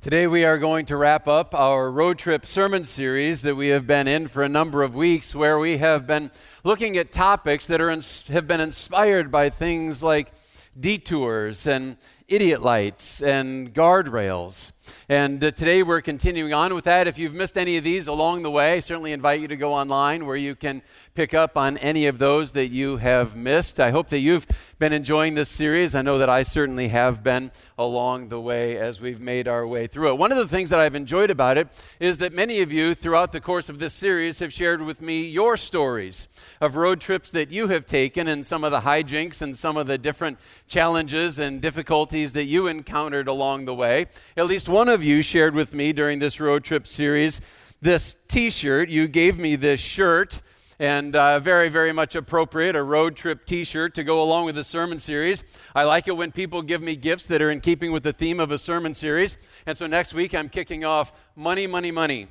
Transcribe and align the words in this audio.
Today, 0.00 0.28
we 0.28 0.44
are 0.44 0.58
going 0.58 0.86
to 0.86 0.96
wrap 0.96 1.26
up 1.26 1.52
our 1.52 1.90
road 1.90 2.20
trip 2.20 2.46
sermon 2.46 2.84
series 2.84 3.42
that 3.42 3.56
we 3.56 3.68
have 3.68 3.84
been 3.84 4.06
in 4.06 4.28
for 4.28 4.44
a 4.44 4.48
number 4.48 4.84
of 4.84 4.94
weeks, 4.94 5.34
where 5.34 5.58
we 5.58 5.78
have 5.78 6.06
been 6.06 6.30
looking 6.62 6.96
at 6.96 7.10
topics 7.10 7.66
that 7.66 7.80
are 7.80 7.90
have 7.90 8.46
been 8.46 8.60
inspired 8.60 9.32
by 9.32 9.50
things 9.50 10.00
like 10.00 10.30
detours 10.78 11.66
and 11.66 11.96
idiot 12.28 12.62
lights 12.62 13.20
and 13.20 13.74
guardrails. 13.74 14.70
And 15.08 15.42
uh, 15.42 15.50
today 15.50 15.82
we're 15.82 16.00
continuing 16.00 16.52
on 16.52 16.74
with 16.74 16.84
that. 16.84 17.08
If 17.08 17.18
you've 17.18 17.34
missed 17.34 17.56
any 17.56 17.76
of 17.76 17.84
these 17.84 18.06
along 18.06 18.42
the 18.42 18.50
way, 18.50 18.74
I 18.74 18.80
certainly 18.80 19.12
invite 19.12 19.40
you 19.40 19.48
to 19.48 19.56
go 19.56 19.74
online 19.74 20.26
where 20.26 20.36
you 20.36 20.54
can 20.54 20.82
pick 21.14 21.34
up 21.34 21.56
on 21.56 21.76
any 21.78 22.06
of 22.06 22.18
those 22.18 22.52
that 22.52 22.68
you 22.68 22.98
have 22.98 23.34
missed. 23.34 23.80
I 23.80 23.90
hope 23.90 24.10
that 24.10 24.20
you've 24.20 24.46
been 24.78 24.92
enjoying 24.92 25.34
this 25.34 25.48
series. 25.48 25.94
I 25.94 26.02
know 26.02 26.18
that 26.18 26.28
I 26.28 26.42
certainly 26.42 26.88
have 26.88 27.24
been 27.24 27.50
along 27.76 28.28
the 28.28 28.40
way 28.40 28.76
as 28.76 29.00
we've 29.00 29.20
made 29.20 29.48
our 29.48 29.66
way 29.66 29.88
through 29.88 30.10
it. 30.10 30.18
One 30.18 30.30
of 30.30 30.38
the 30.38 30.46
things 30.46 30.70
that 30.70 30.78
I've 30.78 30.94
enjoyed 30.94 31.30
about 31.30 31.58
it 31.58 31.66
is 31.98 32.18
that 32.18 32.32
many 32.32 32.60
of 32.60 32.70
you 32.70 32.94
throughout 32.94 33.32
the 33.32 33.40
course 33.40 33.68
of 33.68 33.80
this 33.80 33.94
series 33.94 34.38
have 34.38 34.52
shared 34.52 34.82
with 34.82 35.02
me 35.02 35.26
your 35.26 35.56
stories 35.56 36.28
of 36.60 36.76
road 36.76 37.00
trips 37.00 37.32
that 37.32 37.50
you 37.50 37.68
have 37.68 37.86
taken 37.86 38.28
and 38.28 38.46
some 38.46 38.62
of 38.62 38.70
the 38.70 38.80
hijinks 38.80 39.42
and 39.42 39.56
some 39.56 39.76
of 39.76 39.88
the 39.88 39.98
different 39.98 40.38
challenges 40.68 41.40
and 41.40 41.60
difficulties 41.60 42.34
that 42.34 42.44
you 42.44 42.68
encountered 42.68 43.26
along 43.26 43.64
the 43.64 43.74
way. 43.74 44.06
At 44.36 44.46
least 44.46 44.68
one 44.68 44.77
of 44.86 45.02
you 45.02 45.22
shared 45.22 45.54
with 45.54 45.74
me 45.74 45.94
during 45.94 46.18
this 46.18 46.38
road 46.38 46.62
trip 46.62 46.86
series 46.86 47.40
this 47.80 48.16
t 48.28 48.50
shirt. 48.50 48.88
You 48.88 49.08
gave 49.08 49.38
me 49.38 49.56
this 49.56 49.80
shirt 49.80 50.42
and 50.78 51.16
uh, 51.16 51.40
very, 51.40 51.68
very 51.68 51.90
much 51.90 52.14
appropriate 52.14 52.76
a 52.76 52.82
road 52.82 53.16
trip 53.16 53.46
t 53.46 53.64
shirt 53.64 53.94
to 53.96 54.04
go 54.04 54.22
along 54.22 54.44
with 54.44 54.54
the 54.54 54.64
sermon 54.64 54.98
series. 54.98 55.42
I 55.74 55.84
like 55.84 56.06
it 56.06 56.16
when 56.16 56.30
people 56.30 56.62
give 56.62 56.82
me 56.82 56.94
gifts 56.96 57.26
that 57.26 57.42
are 57.42 57.50
in 57.50 57.60
keeping 57.60 57.90
with 57.90 58.04
the 58.04 58.12
theme 58.12 58.38
of 58.38 58.50
a 58.50 58.58
sermon 58.58 58.94
series. 58.94 59.36
And 59.66 59.76
so 59.76 59.86
next 59.86 60.14
week 60.14 60.34
I'm 60.34 60.48
kicking 60.48 60.84
off 60.84 61.12
Money, 61.34 61.66
Money, 61.66 61.90
Money. 61.90 62.28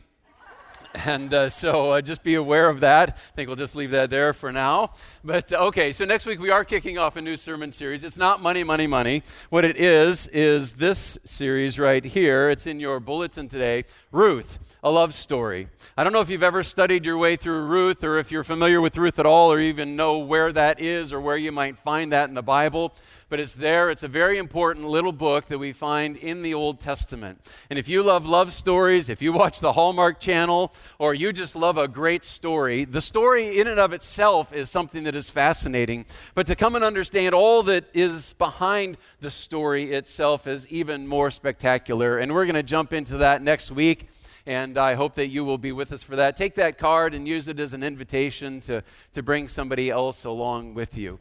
And 0.93 1.33
uh, 1.33 1.49
so 1.49 1.91
uh, 1.91 2.01
just 2.01 2.23
be 2.23 2.35
aware 2.35 2.69
of 2.69 2.79
that. 2.81 3.09
I 3.09 3.35
think 3.35 3.47
we'll 3.47 3.55
just 3.55 3.75
leave 3.75 3.91
that 3.91 4.09
there 4.09 4.33
for 4.33 4.51
now. 4.51 4.91
But 5.23 5.53
uh, 5.53 5.67
okay, 5.67 5.91
so 5.91 6.05
next 6.05 6.25
week 6.25 6.39
we 6.39 6.49
are 6.49 6.65
kicking 6.65 6.97
off 6.97 7.15
a 7.15 7.21
new 7.21 7.35
sermon 7.35 7.71
series. 7.71 8.03
It's 8.03 8.17
not 8.17 8.41
money, 8.41 8.63
money, 8.63 8.87
money. 8.87 9.23
What 9.49 9.65
it 9.65 9.77
is, 9.77 10.27
is 10.29 10.73
this 10.73 11.17
series 11.23 11.79
right 11.79 12.03
here. 12.03 12.49
It's 12.49 12.67
in 12.67 12.79
your 12.79 12.99
bulletin 12.99 13.47
today 13.47 13.85
Ruth, 14.11 14.59
a 14.83 14.91
love 14.91 15.13
story. 15.13 15.67
I 15.97 16.03
don't 16.03 16.13
know 16.13 16.21
if 16.21 16.29
you've 16.29 16.43
ever 16.43 16.63
studied 16.63 17.05
your 17.05 17.17
way 17.17 17.35
through 17.35 17.65
Ruth 17.65 18.03
or 18.03 18.17
if 18.19 18.31
you're 18.31 18.43
familiar 18.43 18.81
with 18.81 18.97
Ruth 18.97 19.19
at 19.19 19.25
all 19.25 19.51
or 19.51 19.59
even 19.59 19.95
know 19.95 20.17
where 20.17 20.51
that 20.53 20.79
is 20.79 21.11
or 21.11 21.19
where 21.19 21.37
you 21.37 21.51
might 21.51 21.77
find 21.77 22.11
that 22.11 22.29
in 22.29 22.35
the 22.35 22.43
Bible 22.43 22.93
but 23.29 23.39
it's 23.39 23.55
there. 23.55 23.89
It's 23.89 24.03
a 24.03 24.07
very 24.07 24.37
important 24.37 24.87
little 24.87 25.11
book 25.11 25.47
that 25.47 25.57
we 25.57 25.73
find 25.73 26.15
in 26.17 26.41
the 26.41 26.53
Old 26.53 26.79
Testament. 26.79 27.39
And 27.69 27.77
if 27.77 27.89
you 27.89 28.03
love 28.03 28.25
love 28.25 28.53
stories, 28.53 29.09
if 29.09 29.21
you 29.21 29.33
watch 29.33 29.59
the 29.59 29.73
Hallmark 29.73 30.19
Channel, 30.19 30.73
or 30.99 31.13
you 31.13 31.33
just 31.33 31.55
love 31.55 31.77
a 31.77 31.87
great 31.87 32.23
story, 32.23 32.85
the 32.85 33.01
story 33.01 33.59
in 33.59 33.67
and 33.67 33.79
of 33.79 33.93
itself 33.93 34.53
is 34.53 34.69
something 34.69 35.03
that 35.03 35.15
is 35.15 35.29
fascinating. 35.29 36.05
But 36.35 36.47
to 36.47 36.55
come 36.55 36.75
and 36.75 36.83
understand 36.83 37.35
all 37.35 37.63
that 37.63 37.85
is 37.93 38.33
behind 38.33 38.97
the 39.19 39.31
story 39.31 39.91
itself 39.91 40.47
is 40.47 40.67
even 40.69 41.07
more 41.07 41.31
spectacular. 41.31 42.17
And 42.17 42.33
we're 42.33 42.45
going 42.45 42.55
to 42.55 42.63
jump 42.63 42.93
into 42.93 43.17
that 43.17 43.41
next 43.41 43.71
week 43.71 44.07
and 44.47 44.77
I 44.77 44.93
hope 44.93 45.15
that 45.15 45.27
you 45.27 45.43
will 45.43 45.57
be 45.57 45.73
with 45.73 45.91
us 45.91 46.03
for 46.03 46.15
that. 46.15 46.37
Take 46.37 46.55
that 46.55 46.77
card 46.77 47.13
and 47.13 47.27
use 47.27 47.49
it 47.49 47.59
as 47.59 47.73
an 47.73 47.83
invitation 47.83 48.61
to, 48.61 48.81
to 49.11 49.21
bring 49.21 49.49
somebody 49.49 49.89
else 49.89 50.23
along 50.23 50.73
with 50.73 50.97
you. 50.97 51.19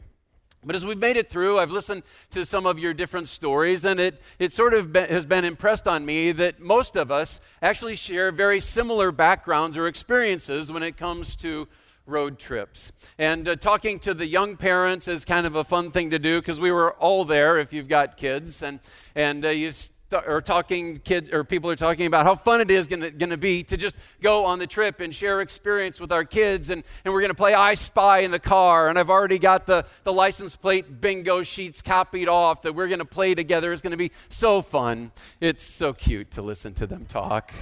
But 0.67 0.75
as 0.75 0.85
we've 0.85 0.97
made 0.97 1.15
it 1.15 1.27
through, 1.27 1.59
I've 1.59 1.71
listened 1.71 2.03
to 2.31 2.45
some 2.45 2.65
of 2.65 2.77
your 2.77 2.93
different 2.93 3.29
stories, 3.29 3.85
and 3.85 3.99
it, 3.99 4.21
it 4.37 4.51
sort 4.51 4.73
of 4.73 4.91
be, 4.91 4.99
has 4.99 5.25
been 5.25 5.45
impressed 5.45 5.87
on 5.87 6.05
me 6.05 6.33
that 6.33 6.59
most 6.59 6.97
of 6.97 7.09
us 7.09 7.39
actually 7.61 7.95
share 7.95 8.31
very 8.31 8.59
similar 8.59 9.13
backgrounds 9.13 9.77
or 9.77 9.87
experiences 9.87 10.69
when 10.71 10.83
it 10.83 10.97
comes 10.97 11.37
to 11.37 11.69
road 12.05 12.37
trips. 12.37 12.91
And 13.17 13.47
uh, 13.47 13.55
talking 13.55 13.99
to 13.99 14.13
the 14.13 14.25
young 14.25 14.57
parents 14.57 15.07
is 15.07 15.25
kind 15.25 15.45
of 15.47 15.55
a 15.55 15.63
fun 15.63 15.91
thing 15.91 16.09
to 16.09 16.19
do 16.19 16.41
because 16.41 16.59
we 16.59 16.71
were 16.71 16.93
all 16.95 17.25
there 17.25 17.57
if 17.57 17.71
you've 17.71 17.87
got 17.87 18.17
kids, 18.17 18.61
and, 18.61 18.79
and 19.15 19.45
uh, 19.45 19.49
you 19.49 19.71
or 20.13 20.41
talking 20.41 20.97
kids 20.97 21.31
or 21.31 21.43
people 21.43 21.69
are 21.69 21.75
talking 21.75 22.05
about 22.05 22.25
how 22.25 22.35
fun 22.35 22.61
it 22.61 22.71
is 22.71 22.87
going 22.87 23.11
to 23.11 23.37
be 23.37 23.63
to 23.63 23.75
just 23.75 23.95
go 24.21 24.45
on 24.45 24.59
the 24.59 24.67
trip 24.67 25.01
and 25.01 25.13
share 25.13 25.41
experience 25.41 25.99
with 25.99 26.11
our 26.11 26.23
kids 26.23 26.69
and, 26.69 26.83
and 27.03 27.13
we're 27.13 27.19
going 27.19 27.29
to 27.29 27.35
play 27.35 27.53
i 27.53 27.73
spy 27.73 28.19
in 28.19 28.31
the 28.31 28.39
car 28.39 28.87
and 28.87 28.97
i've 28.97 29.09
already 29.09 29.37
got 29.37 29.65
the, 29.65 29.85
the 30.03 30.13
license 30.13 30.55
plate 30.55 31.01
bingo 31.01 31.43
sheets 31.43 31.81
copied 31.81 32.29
off 32.29 32.61
that 32.61 32.73
we're 32.73 32.87
going 32.87 32.99
to 32.99 33.05
play 33.05 33.33
together. 33.33 33.73
It's 33.73 33.81
going 33.81 33.91
to 33.91 33.97
be 33.97 34.11
so 34.29 34.61
fun. 34.61 35.11
It's 35.39 35.63
so 35.63 35.93
cute 35.93 36.31
to 36.31 36.41
listen 36.41 36.73
to 36.75 36.87
them 36.87 37.05
talk. 37.05 37.53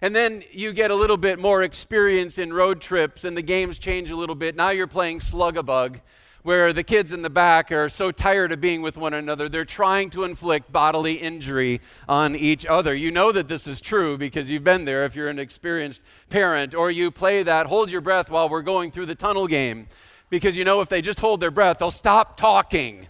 And 0.00 0.14
then 0.14 0.44
you 0.52 0.72
get 0.72 0.90
a 0.90 0.94
little 0.94 1.16
bit 1.16 1.38
more 1.38 1.62
experience 1.62 2.38
in 2.38 2.52
road 2.52 2.80
trips 2.80 3.24
and 3.24 3.36
the 3.36 3.42
games 3.42 3.78
change 3.78 4.10
a 4.10 4.16
little 4.16 4.36
bit. 4.36 4.56
Now 4.56 4.70
you're 4.70 4.86
playing 4.86 5.20
slug 5.20 5.56
a 5.56 5.62
bug 5.62 6.00
where 6.42 6.72
the 6.72 6.82
kids 6.84 7.12
in 7.12 7.22
the 7.22 7.30
back 7.30 7.70
are 7.72 7.88
so 7.88 8.10
tired 8.10 8.52
of 8.52 8.60
being 8.60 8.82
with 8.82 8.96
one 8.96 9.14
another, 9.14 9.48
they're 9.48 9.64
trying 9.64 10.10
to 10.10 10.24
inflict 10.24 10.72
bodily 10.72 11.14
injury 11.14 11.80
on 12.08 12.36
each 12.36 12.64
other. 12.66 12.94
You 12.94 13.10
know 13.10 13.32
that 13.32 13.48
this 13.48 13.66
is 13.66 13.80
true 13.80 14.16
because 14.16 14.48
you've 14.48 14.64
been 14.64 14.84
there 14.84 15.04
if 15.04 15.14
you're 15.16 15.28
an 15.28 15.38
experienced 15.38 16.02
parent, 16.28 16.74
or 16.74 16.90
you 16.90 17.10
play 17.10 17.42
that 17.42 17.66
hold 17.66 17.90
your 17.90 18.00
breath 18.00 18.30
while 18.30 18.48
we're 18.48 18.62
going 18.62 18.90
through 18.90 19.06
the 19.06 19.14
tunnel 19.14 19.46
game 19.46 19.88
because 20.30 20.56
you 20.56 20.64
know 20.64 20.80
if 20.80 20.88
they 20.88 21.02
just 21.02 21.20
hold 21.20 21.40
their 21.40 21.50
breath, 21.50 21.78
they'll 21.78 21.90
stop 21.90 22.36
talking. 22.36 23.06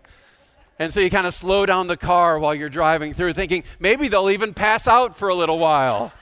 And 0.78 0.92
so 0.92 1.00
you 1.00 1.10
kind 1.10 1.26
of 1.26 1.34
slow 1.34 1.66
down 1.66 1.88
the 1.88 1.96
car 1.96 2.38
while 2.38 2.54
you're 2.54 2.68
driving 2.68 3.12
through, 3.12 3.32
thinking 3.32 3.64
maybe 3.80 4.08
they'll 4.08 4.30
even 4.30 4.54
pass 4.54 4.86
out 4.86 5.16
for 5.16 5.28
a 5.28 5.34
little 5.34 5.58
while. 5.58 6.12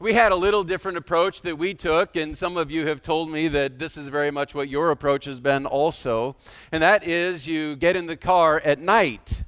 we 0.00 0.14
had 0.14 0.32
a 0.32 0.36
little 0.36 0.64
different 0.64 0.96
approach 0.96 1.42
that 1.42 1.58
we 1.58 1.74
took, 1.74 2.16
and 2.16 2.36
some 2.36 2.56
of 2.56 2.70
you 2.70 2.86
have 2.86 3.02
told 3.02 3.30
me 3.30 3.48
that 3.48 3.78
this 3.78 3.98
is 3.98 4.08
very 4.08 4.30
much 4.30 4.54
what 4.54 4.66
your 4.66 4.90
approach 4.90 5.26
has 5.26 5.40
been 5.40 5.66
also. 5.66 6.36
And 6.72 6.82
that 6.82 7.06
is 7.06 7.46
you 7.46 7.76
get 7.76 7.96
in 7.96 8.06
the 8.06 8.16
car 8.16 8.58
at 8.64 8.78
night 8.78 9.44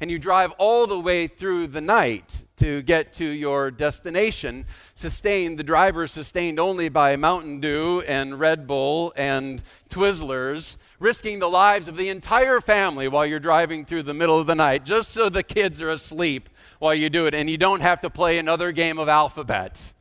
and 0.00 0.10
you 0.10 0.18
drive 0.18 0.52
all 0.58 0.86
the 0.86 1.00
way 1.00 1.26
through 1.26 1.68
the 1.68 1.80
night 1.80 2.44
to 2.56 2.82
get 2.82 3.14
to 3.14 3.24
your 3.24 3.70
destination, 3.70 4.66
sustained, 4.94 5.58
the 5.58 5.64
driver 5.64 6.06
sustained 6.06 6.60
only 6.60 6.90
by 6.90 7.16
Mountain 7.16 7.60
Dew 7.60 8.02
and 8.02 8.38
Red 8.38 8.66
Bull 8.66 9.14
and 9.16 9.62
Twizzlers, 9.88 10.76
risking 10.98 11.38
the 11.38 11.48
lives 11.48 11.88
of 11.88 11.96
the 11.96 12.10
entire 12.10 12.60
family 12.60 13.08
while 13.08 13.24
you're 13.24 13.40
driving 13.40 13.86
through 13.86 14.02
the 14.02 14.12
middle 14.12 14.38
of 14.38 14.46
the 14.46 14.54
night, 14.54 14.84
just 14.84 15.12
so 15.12 15.30
the 15.30 15.42
kids 15.42 15.80
are 15.80 15.90
asleep 15.90 16.50
while 16.78 16.94
you 16.94 17.08
do 17.08 17.26
it 17.26 17.34
and 17.34 17.48
you 17.48 17.56
don't 17.56 17.80
have 17.80 18.00
to 18.00 18.10
play 18.10 18.36
another 18.36 18.72
game 18.72 18.98
of 18.98 19.08
alphabet 19.08 19.93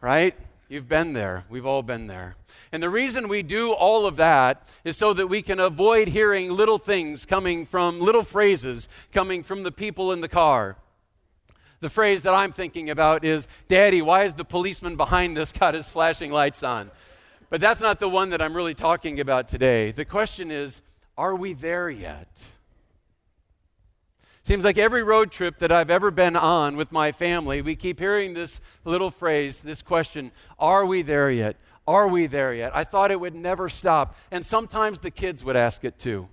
right? 0.00 0.34
You've 0.68 0.88
been 0.88 1.12
there. 1.12 1.44
We've 1.48 1.66
all 1.66 1.82
been 1.82 2.08
there. 2.08 2.36
And 2.72 2.82
the 2.82 2.90
reason 2.90 3.28
we 3.28 3.42
do 3.42 3.72
all 3.72 4.06
of 4.06 4.16
that 4.16 4.68
is 4.84 4.96
so 4.96 5.12
that 5.12 5.28
we 5.28 5.40
can 5.40 5.60
avoid 5.60 6.08
hearing 6.08 6.50
little 6.50 6.78
things 6.78 7.24
coming 7.24 7.64
from, 7.64 8.00
little 8.00 8.24
phrases 8.24 8.88
coming 9.12 9.42
from 9.42 9.62
the 9.62 9.70
people 9.70 10.12
in 10.12 10.20
the 10.20 10.28
car. 10.28 10.76
The 11.80 11.90
phrase 11.90 12.22
that 12.22 12.34
I'm 12.34 12.50
thinking 12.50 12.90
about 12.90 13.24
is, 13.24 13.46
Daddy, 13.68 14.02
why 14.02 14.24
is 14.24 14.34
the 14.34 14.44
policeman 14.44 14.96
behind 14.96 15.38
us 15.38 15.52
got 15.52 15.74
his 15.74 15.88
flashing 15.88 16.32
lights 16.32 16.62
on? 16.62 16.90
But 17.48 17.60
that's 17.60 17.80
not 17.80 18.00
the 18.00 18.08
one 18.08 18.30
that 18.30 18.42
I'm 18.42 18.54
really 18.54 18.74
talking 18.74 19.20
about 19.20 19.46
today. 19.46 19.92
The 19.92 20.04
question 20.04 20.50
is, 20.50 20.80
are 21.16 21.36
we 21.36 21.52
there 21.52 21.88
yet? 21.88 22.48
Seems 24.46 24.62
like 24.62 24.78
every 24.78 25.02
road 25.02 25.32
trip 25.32 25.58
that 25.58 25.72
I've 25.72 25.90
ever 25.90 26.12
been 26.12 26.36
on 26.36 26.76
with 26.76 26.92
my 26.92 27.10
family, 27.10 27.62
we 27.62 27.74
keep 27.74 27.98
hearing 27.98 28.32
this 28.32 28.60
little 28.84 29.10
phrase, 29.10 29.58
this 29.58 29.82
question 29.82 30.30
Are 30.56 30.86
we 30.86 31.02
there 31.02 31.32
yet? 31.32 31.56
Are 31.84 32.06
we 32.06 32.28
there 32.28 32.54
yet? 32.54 32.70
I 32.72 32.84
thought 32.84 33.10
it 33.10 33.18
would 33.18 33.34
never 33.34 33.68
stop. 33.68 34.14
And 34.30 34.46
sometimes 34.46 35.00
the 35.00 35.10
kids 35.10 35.42
would 35.42 35.56
ask 35.56 35.84
it 35.84 35.98
too. 35.98 36.28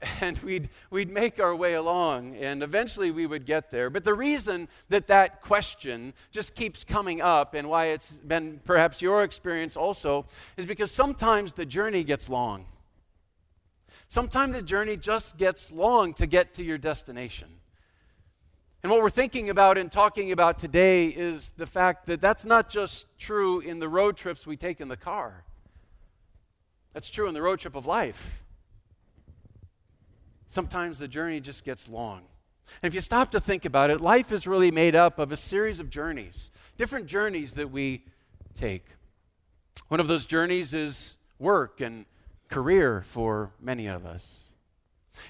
and 0.22 0.38
we'd, 0.38 0.70
we'd 0.88 1.10
make 1.10 1.38
our 1.38 1.54
way 1.54 1.74
along, 1.74 2.34
and 2.36 2.62
eventually 2.62 3.10
we 3.10 3.26
would 3.26 3.44
get 3.44 3.70
there. 3.70 3.90
But 3.90 4.04
the 4.04 4.14
reason 4.14 4.68
that 4.88 5.06
that 5.08 5.42
question 5.42 6.14
just 6.30 6.54
keeps 6.54 6.82
coming 6.82 7.20
up, 7.20 7.52
and 7.52 7.68
why 7.68 7.88
it's 7.88 8.12
been 8.20 8.60
perhaps 8.64 9.02
your 9.02 9.22
experience 9.22 9.76
also, 9.76 10.24
is 10.56 10.64
because 10.64 10.90
sometimes 10.90 11.52
the 11.52 11.66
journey 11.66 12.04
gets 12.04 12.30
long. 12.30 12.64
Sometimes 14.12 14.52
the 14.52 14.60
journey 14.60 14.98
just 14.98 15.38
gets 15.38 15.72
long 15.72 16.12
to 16.12 16.26
get 16.26 16.52
to 16.52 16.62
your 16.62 16.76
destination. 16.76 17.48
And 18.82 18.92
what 18.92 19.00
we're 19.00 19.08
thinking 19.08 19.48
about 19.48 19.78
and 19.78 19.90
talking 19.90 20.32
about 20.32 20.58
today 20.58 21.06
is 21.06 21.48
the 21.56 21.66
fact 21.66 22.04
that 22.08 22.20
that's 22.20 22.44
not 22.44 22.68
just 22.68 23.06
true 23.18 23.60
in 23.60 23.78
the 23.78 23.88
road 23.88 24.18
trips 24.18 24.46
we 24.46 24.54
take 24.54 24.82
in 24.82 24.88
the 24.88 24.98
car, 24.98 25.44
that's 26.92 27.08
true 27.08 27.26
in 27.26 27.32
the 27.32 27.40
road 27.40 27.60
trip 27.60 27.74
of 27.74 27.86
life. 27.86 28.44
Sometimes 30.46 30.98
the 30.98 31.08
journey 31.08 31.40
just 31.40 31.64
gets 31.64 31.88
long. 31.88 32.18
And 32.82 32.90
if 32.90 32.94
you 32.94 33.00
stop 33.00 33.30
to 33.30 33.40
think 33.40 33.64
about 33.64 33.88
it, 33.88 34.02
life 34.02 34.30
is 34.30 34.46
really 34.46 34.70
made 34.70 34.94
up 34.94 35.18
of 35.18 35.32
a 35.32 35.38
series 35.38 35.80
of 35.80 35.88
journeys, 35.88 36.50
different 36.76 37.06
journeys 37.06 37.54
that 37.54 37.70
we 37.70 38.04
take. 38.54 38.84
One 39.88 40.00
of 40.00 40.06
those 40.06 40.26
journeys 40.26 40.74
is 40.74 41.16
work 41.38 41.80
and 41.80 42.04
career 42.52 43.02
for 43.06 43.50
many 43.60 43.86
of 43.88 44.04
us. 44.06 44.50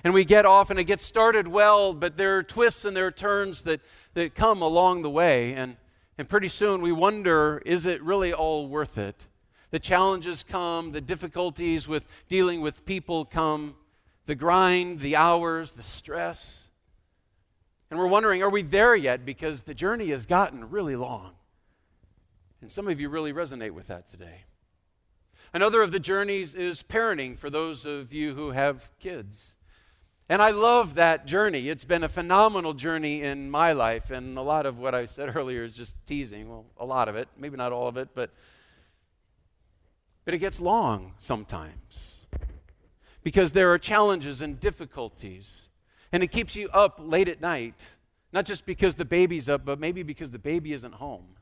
And 0.05 0.13
we 0.13 0.25
get 0.25 0.45
off 0.45 0.71
and 0.71 0.79
it 0.79 0.85
gets 0.85 1.05
started 1.05 1.49
well, 1.49 1.95
but 1.95 2.17
there 2.17 2.37
are 2.37 2.43
twists 2.43 2.85
and 2.85 2.97
there 2.97 3.07
are 3.07 3.13
turns 3.13 3.63
that, 3.63 3.81
that 4.15 4.35
come 4.35 4.61
along 4.61 5.03
the 5.03 5.11
way. 5.11 5.55
And, 5.55 5.77
and 6.19 6.29
pretty 6.29 6.49
soon 6.49 6.83
we 6.83 6.93
wonder 6.93 7.63
is 7.65 7.87
it 7.87 8.03
really 8.03 8.33
all 8.33 8.69
worth 8.69 8.99
it? 8.99 9.29
The 9.71 9.79
challenges 9.79 10.45
come, 10.45 10.93
the 10.93 11.01
difficulties 11.01 11.89
with 11.89 12.25
dealing 12.29 12.61
with 12.61 12.85
people 12.85 13.25
come, 13.25 13.77
the 14.27 14.35
grind, 14.35 15.01
the 15.01 15.17
hours, 15.17 15.73
the 15.73 15.83
stress. 15.83 16.69
And 17.91 17.99
we're 17.99 18.07
wondering, 18.07 18.43
are 18.43 18.51
we 18.51 18.63
there 18.63 18.95
yet? 18.95 19.25
Because 19.25 19.63
the 19.63 19.75
journey 19.75 20.09
has 20.09 20.27
gotten 20.27 20.71
really 20.71 20.97
long. 20.97 21.33
And 22.61 22.71
some 22.71 22.89
of 22.89 23.01
you 23.01 23.09
really 23.09 23.33
resonate 23.33 23.73
with 23.73 23.89
that 23.89 24.07
today. 24.07 24.45
Another 25.55 25.83
of 25.83 25.93
the 25.93 26.01
journeys 26.01 26.55
is 26.55 26.83
parenting 26.83 27.37
for 27.37 27.51
those 27.51 27.85
of 27.85 28.15
you 28.15 28.35
who 28.35 28.53
have 28.53 28.91
kids. 28.99 29.57
And 30.29 30.41
I 30.41 30.51
love 30.51 30.95
that 30.95 31.27
journey. 31.27 31.69
It's 31.69 31.85
been 31.85 32.03
a 32.03 32.09
phenomenal 32.09 32.73
journey 32.73 33.21
in 33.21 33.51
my 33.51 33.73
life. 33.73 34.11
And 34.11 34.39
a 34.39 34.43
lot 34.43 34.65
of 34.65 34.79
what 34.79 34.95
I 34.95 35.05
said 35.05 35.37
earlier 35.37 35.65
is 35.65 35.75
just 35.75 35.95
teasing. 36.07 36.49
Well, 36.49 36.65
a 36.79 36.87
lot 36.87 37.09
of 37.09 37.17
it, 37.17 37.29
maybe 37.37 37.59
not 37.59 37.71
all 37.71 37.87
of 37.87 37.99
it, 37.99 38.09
but, 38.15 38.31
but 40.25 40.33
it 40.33 40.39
gets 40.39 40.59
long 40.59 41.13
sometimes 41.19 42.27
because 43.23 43.53
there 43.53 43.71
are 43.71 43.79
challenges 43.79 44.41
and 44.41 44.59
difficulties. 44.59 45.69
And 46.13 46.23
it 46.23 46.29
keeps 46.29 46.57
you 46.57 46.71
up 46.71 46.99
late 46.99 47.29
at 47.29 47.43
night, 47.43 47.89
not 48.33 48.47
just 48.47 48.65
because 48.65 48.95
the 48.95 49.05
baby's 49.05 49.51
up, 49.51 49.67
but 49.67 49.79
maybe 49.79 50.03
because 50.03 50.31
the 50.31 50.39
baby 50.39 50.73
isn't 50.73 50.95
home. 50.95 51.37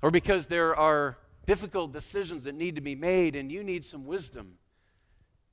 Or 0.00 0.10
because 0.10 0.46
there 0.46 0.74
are 0.74 1.18
difficult 1.46 1.92
decisions 1.92 2.44
that 2.44 2.54
need 2.54 2.74
to 2.76 2.80
be 2.80 2.94
made 2.94 3.36
and 3.36 3.50
you 3.50 3.62
need 3.62 3.84
some 3.84 4.04
wisdom 4.04 4.58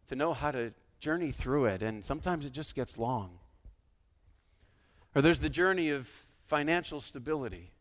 to 0.07 0.15
know 0.15 0.33
how 0.33 0.51
to 0.51 0.73
journey 0.99 1.31
through 1.31 1.65
it. 1.65 1.81
And 1.81 2.05
sometimes 2.05 2.45
it 2.45 2.53
just 2.53 2.75
gets 2.75 2.97
long. 2.97 3.39
Or 5.15 5.21
there's 5.21 5.39
the 5.39 5.49
journey 5.49 5.89
of 5.89 6.07
financial 6.45 7.01
stability 7.01 7.71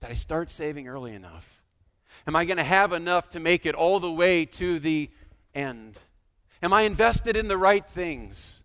that 0.00 0.10
I 0.10 0.14
start 0.14 0.50
saving 0.50 0.88
early 0.88 1.14
enough. 1.14 1.62
Am 2.26 2.36
I 2.36 2.44
going 2.44 2.58
to 2.58 2.64
have 2.64 2.92
enough 2.92 3.28
to 3.30 3.40
make 3.40 3.66
it 3.66 3.74
all 3.74 4.00
the 4.00 4.10
way 4.10 4.44
to 4.44 4.78
the 4.78 5.10
end? 5.54 5.98
Am 6.62 6.72
I 6.72 6.82
invested 6.82 7.36
in 7.36 7.48
the 7.48 7.58
right 7.58 7.86
things? 7.86 8.62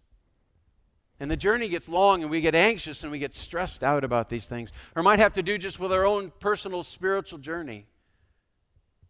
And 1.20 1.30
the 1.30 1.38
journey 1.38 1.70
gets 1.70 1.88
long 1.88 2.24
and 2.24 2.32
we 2.32 2.42
get 2.42 2.56
anxious 2.56 3.04
and 3.04 3.12
we 3.12 3.20
get 3.20 3.34
stressed 3.34 3.84
out 3.84 4.04
about 4.04 4.30
these 4.30 4.48
things. 4.48 4.72
Or 4.96 5.04
might 5.04 5.20
have 5.20 5.34
to 5.34 5.44
do 5.44 5.58
just 5.58 5.80
with 5.80 5.94
our 5.94 6.06
own 6.06 6.32
personal 6.40 6.82
spiritual 6.82 7.40
journey. 7.40 7.86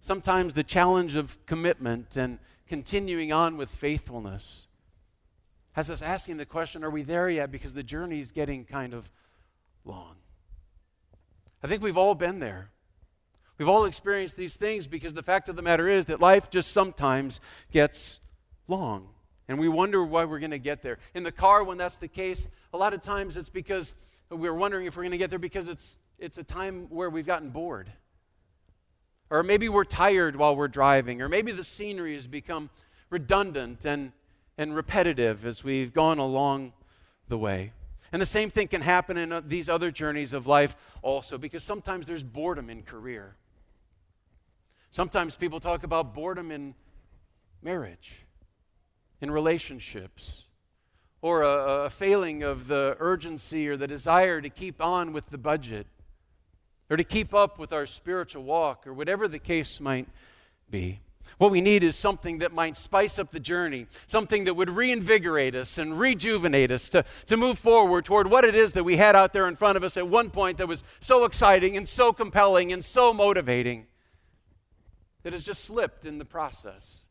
Sometimes 0.01 0.53
the 0.53 0.63
challenge 0.63 1.15
of 1.15 1.43
commitment 1.45 2.17
and 2.17 2.39
continuing 2.67 3.31
on 3.31 3.57
with 3.57 3.69
faithfulness 3.69 4.67
has 5.73 5.89
us 5.89 6.01
asking 6.01 6.37
the 6.37 6.45
question 6.45 6.83
are 6.83 6.89
we 6.89 7.03
there 7.03 7.29
yet? 7.29 7.51
Because 7.51 7.73
the 7.73 7.83
journey 7.83 8.19
is 8.19 8.31
getting 8.31 8.65
kind 8.65 8.93
of 8.93 9.11
long. 9.85 10.15
I 11.63 11.67
think 11.67 11.81
we've 11.81 11.97
all 11.97 12.15
been 12.15 12.39
there. 12.39 12.69
We've 13.57 13.69
all 13.69 13.85
experienced 13.85 14.37
these 14.37 14.55
things 14.55 14.87
because 14.87 15.13
the 15.13 15.21
fact 15.21 15.47
of 15.47 15.55
the 15.55 15.61
matter 15.61 15.87
is 15.87 16.07
that 16.07 16.19
life 16.19 16.49
just 16.49 16.71
sometimes 16.71 17.39
gets 17.71 18.19
long. 18.67 19.09
And 19.47 19.59
we 19.59 19.69
wonder 19.69 20.03
why 20.03 20.25
we're 20.25 20.39
going 20.39 20.51
to 20.51 20.59
get 20.59 20.81
there. 20.81 20.97
In 21.13 21.23
the 21.23 21.31
car, 21.31 21.63
when 21.63 21.77
that's 21.77 21.97
the 21.97 22.07
case, 22.07 22.47
a 22.73 22.77
lot 22.77 22.93
of 22.93 23.01
times 23.01 23.37
it's 23.37 23.49
because 23.49 23.93
we're 24.31 24.53
wondering 24.53 24.87
if 24.87 24.95
we're 24.95 25.03
going 25.03 25.11
to 25.11 25.17
get 25.17 25.29
there 25.29 25.39
because 25.39 25.67
it's, 25.67 25.97
it's 26.17 26.37
a 26.39 26.43
time 26.43 26.87
where 26.89 27.09
we've 27.09 27.27
gotten 27.27 27.49
bored. 27.49 27.91
Or 29.31 29.43
maybe 29.43 29.69
we're 29.69 29.85
tired 29.85 30.35
while 30.35 30.55
we're 30.55 30.67
driving. 30.67 31.21
Or 31.21 31.29
maybe 31.29 31.53
the 31.53 31.63
scenery 31.63 32.13
has 32.13 32.27
become 32.27 32.69
redundant 33.09 33.85
and, 33.85 34.11
and 34.57 34.75
repetitive 34.75 35.45
as 35.45 35.63
we've 35.63 35.93
gone 35.93 36.19
along 36.19 36.73
the 37.29 37.37
way. 37.37 37.71
And 38.11 38.21
the 38.21 38.25
same 38.25 38.49
thing 38.49 38.67
can 38.67 38.81
happen 38.81 39.17
in 39.17 39.31
uh, 39.31 39.41
these 39.43 39.69
other 39.69 39.89
journeys 39.89 40.33
of 40.33 40.47
life 40.47 40.75
also, 41.01 41.37
because 41.37 41.63
sometimes 41.63 42.05
there's 42.05 42.25
boredom 42.25 42.69
in 42.69 42.83
career. 42.83 43.37
Sometimes 44.91 45.37
people 45.37 45.61
talk 45.61 45.83
about 45.83 46.13
boredom 46.13 46.51
in 46.51 46.75
marriage, 47.61 48.25
in 49.21 49.31
relationships, 49.31 50.47
or 51.21 51.43
a, 51.43 51.85
a, 51.85 51.89
failing 51.89 52.43
of 52.43 52.67
the 52.67 52.97
urgency 52.99 53.69
or 53.69 53.77
the 53.77 53.87
desire 53.87 54.41
to 54.41 54.49
keep 54.49 54.81
on 54.81 55.13
with 55.13 55.29
the 55.29 55.37
budget, 55.37 55.87
or 56.91 56.97
to 56.97 57.05
keep 57.05 57.33
up 57.33 57.57
with 57.57 57.71
our 57.71 57.85
spiritual 57.85 58.43
walk, 58.43 58.85
or 58.85 58.93
whatever 58.93 59.25
the 59.25 59.39
case 59.39 59.79
might 59.79 60.09
be. 60.69 60.99
What 61.37 61.49
we 61.49 61.61
need 61.61 61.83
is 61.83 61.95
something 61.95 62.39
that 62.39 62.51
might 62.51 62.75
spice 62.75 63.17
up 63.17 63.31
the 63.31 63.39
journey, 63.39 63.87
something 64.07 64.43
that 64.43 64.55
would 64.55 64.69
reinvigorate 64.69 65.55
us 65.55 65.77
and 65.77 65.97
rejuvenate 65.97 66.69
us 66.69 66.89
to, 66.89 67.05
to 67.27 67.37
move 67.37 67.57
forward 67.57 68.03
toward 68.03 68.29
what 68.29 68.43
it 68.43 68.55
is 68.55 68.73
that 68.73 68.83
we 68.83 68.97
had 68.97 69.15
out 69.15 69.31
there 69.31 69.47
in 69.47 69.55
front 69.55 69.77
of 69.77 69.85
us 69.85 69.95
at 69.95 70.09
one 70.09 70.29
point 70.29 70.57
that 70.57 70.67
was 70.67 70.83
so 70.99 71.23
exciting 71.23 71.77
and 71.77 71.87
so 71.87 72.11
compelling 72.11 72.73
and 72.73 72.83
so 72.83 73.13
motivating 73.13 73.87
that 75.23 75.31
has 75.31 75.45
just 75.45 75.63
slipped 75.63 76.05
in 76.05 76.17
the 76.17 76.25
process. 76.25 77.07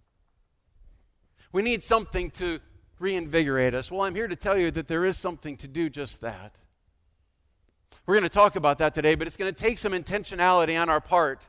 We 1.53 1.62
need 1.62 1.82
something 1.82 2.31
to 2.32 2.61
reinvigorate 2.99 3.73
us. 3.73 3.91
Well, 3.91 4.03
I'm 4.03 4.15
here 4.15 4.29
to 4.29 4.37
tell 4.37 4.59
you 4.59 4.71
that 4.73 4.88
there 4.88 5.06
is 5.06 5.17
something 5.17 5.56
to 5.56 5.67
do 5.67 5.88
just 5.88 6.21
that. 6.21 6.59
We're 8.10 8.16
going 8.16 8.28
to 8.28 8.34
talk 8.34 8.56
about 8.56 8.78
that 8.78 8.92
today, 8.92 9.14
but 9.14 9.28
it's 9.28 9.36
going 9.36 9.54
to 9.54 9.56
take 9.56 9.78
some 9.78 9.92
intentionality 9.92 10.76
on 10.82 10.88
our 10.88 11.00
part 11.00 11.46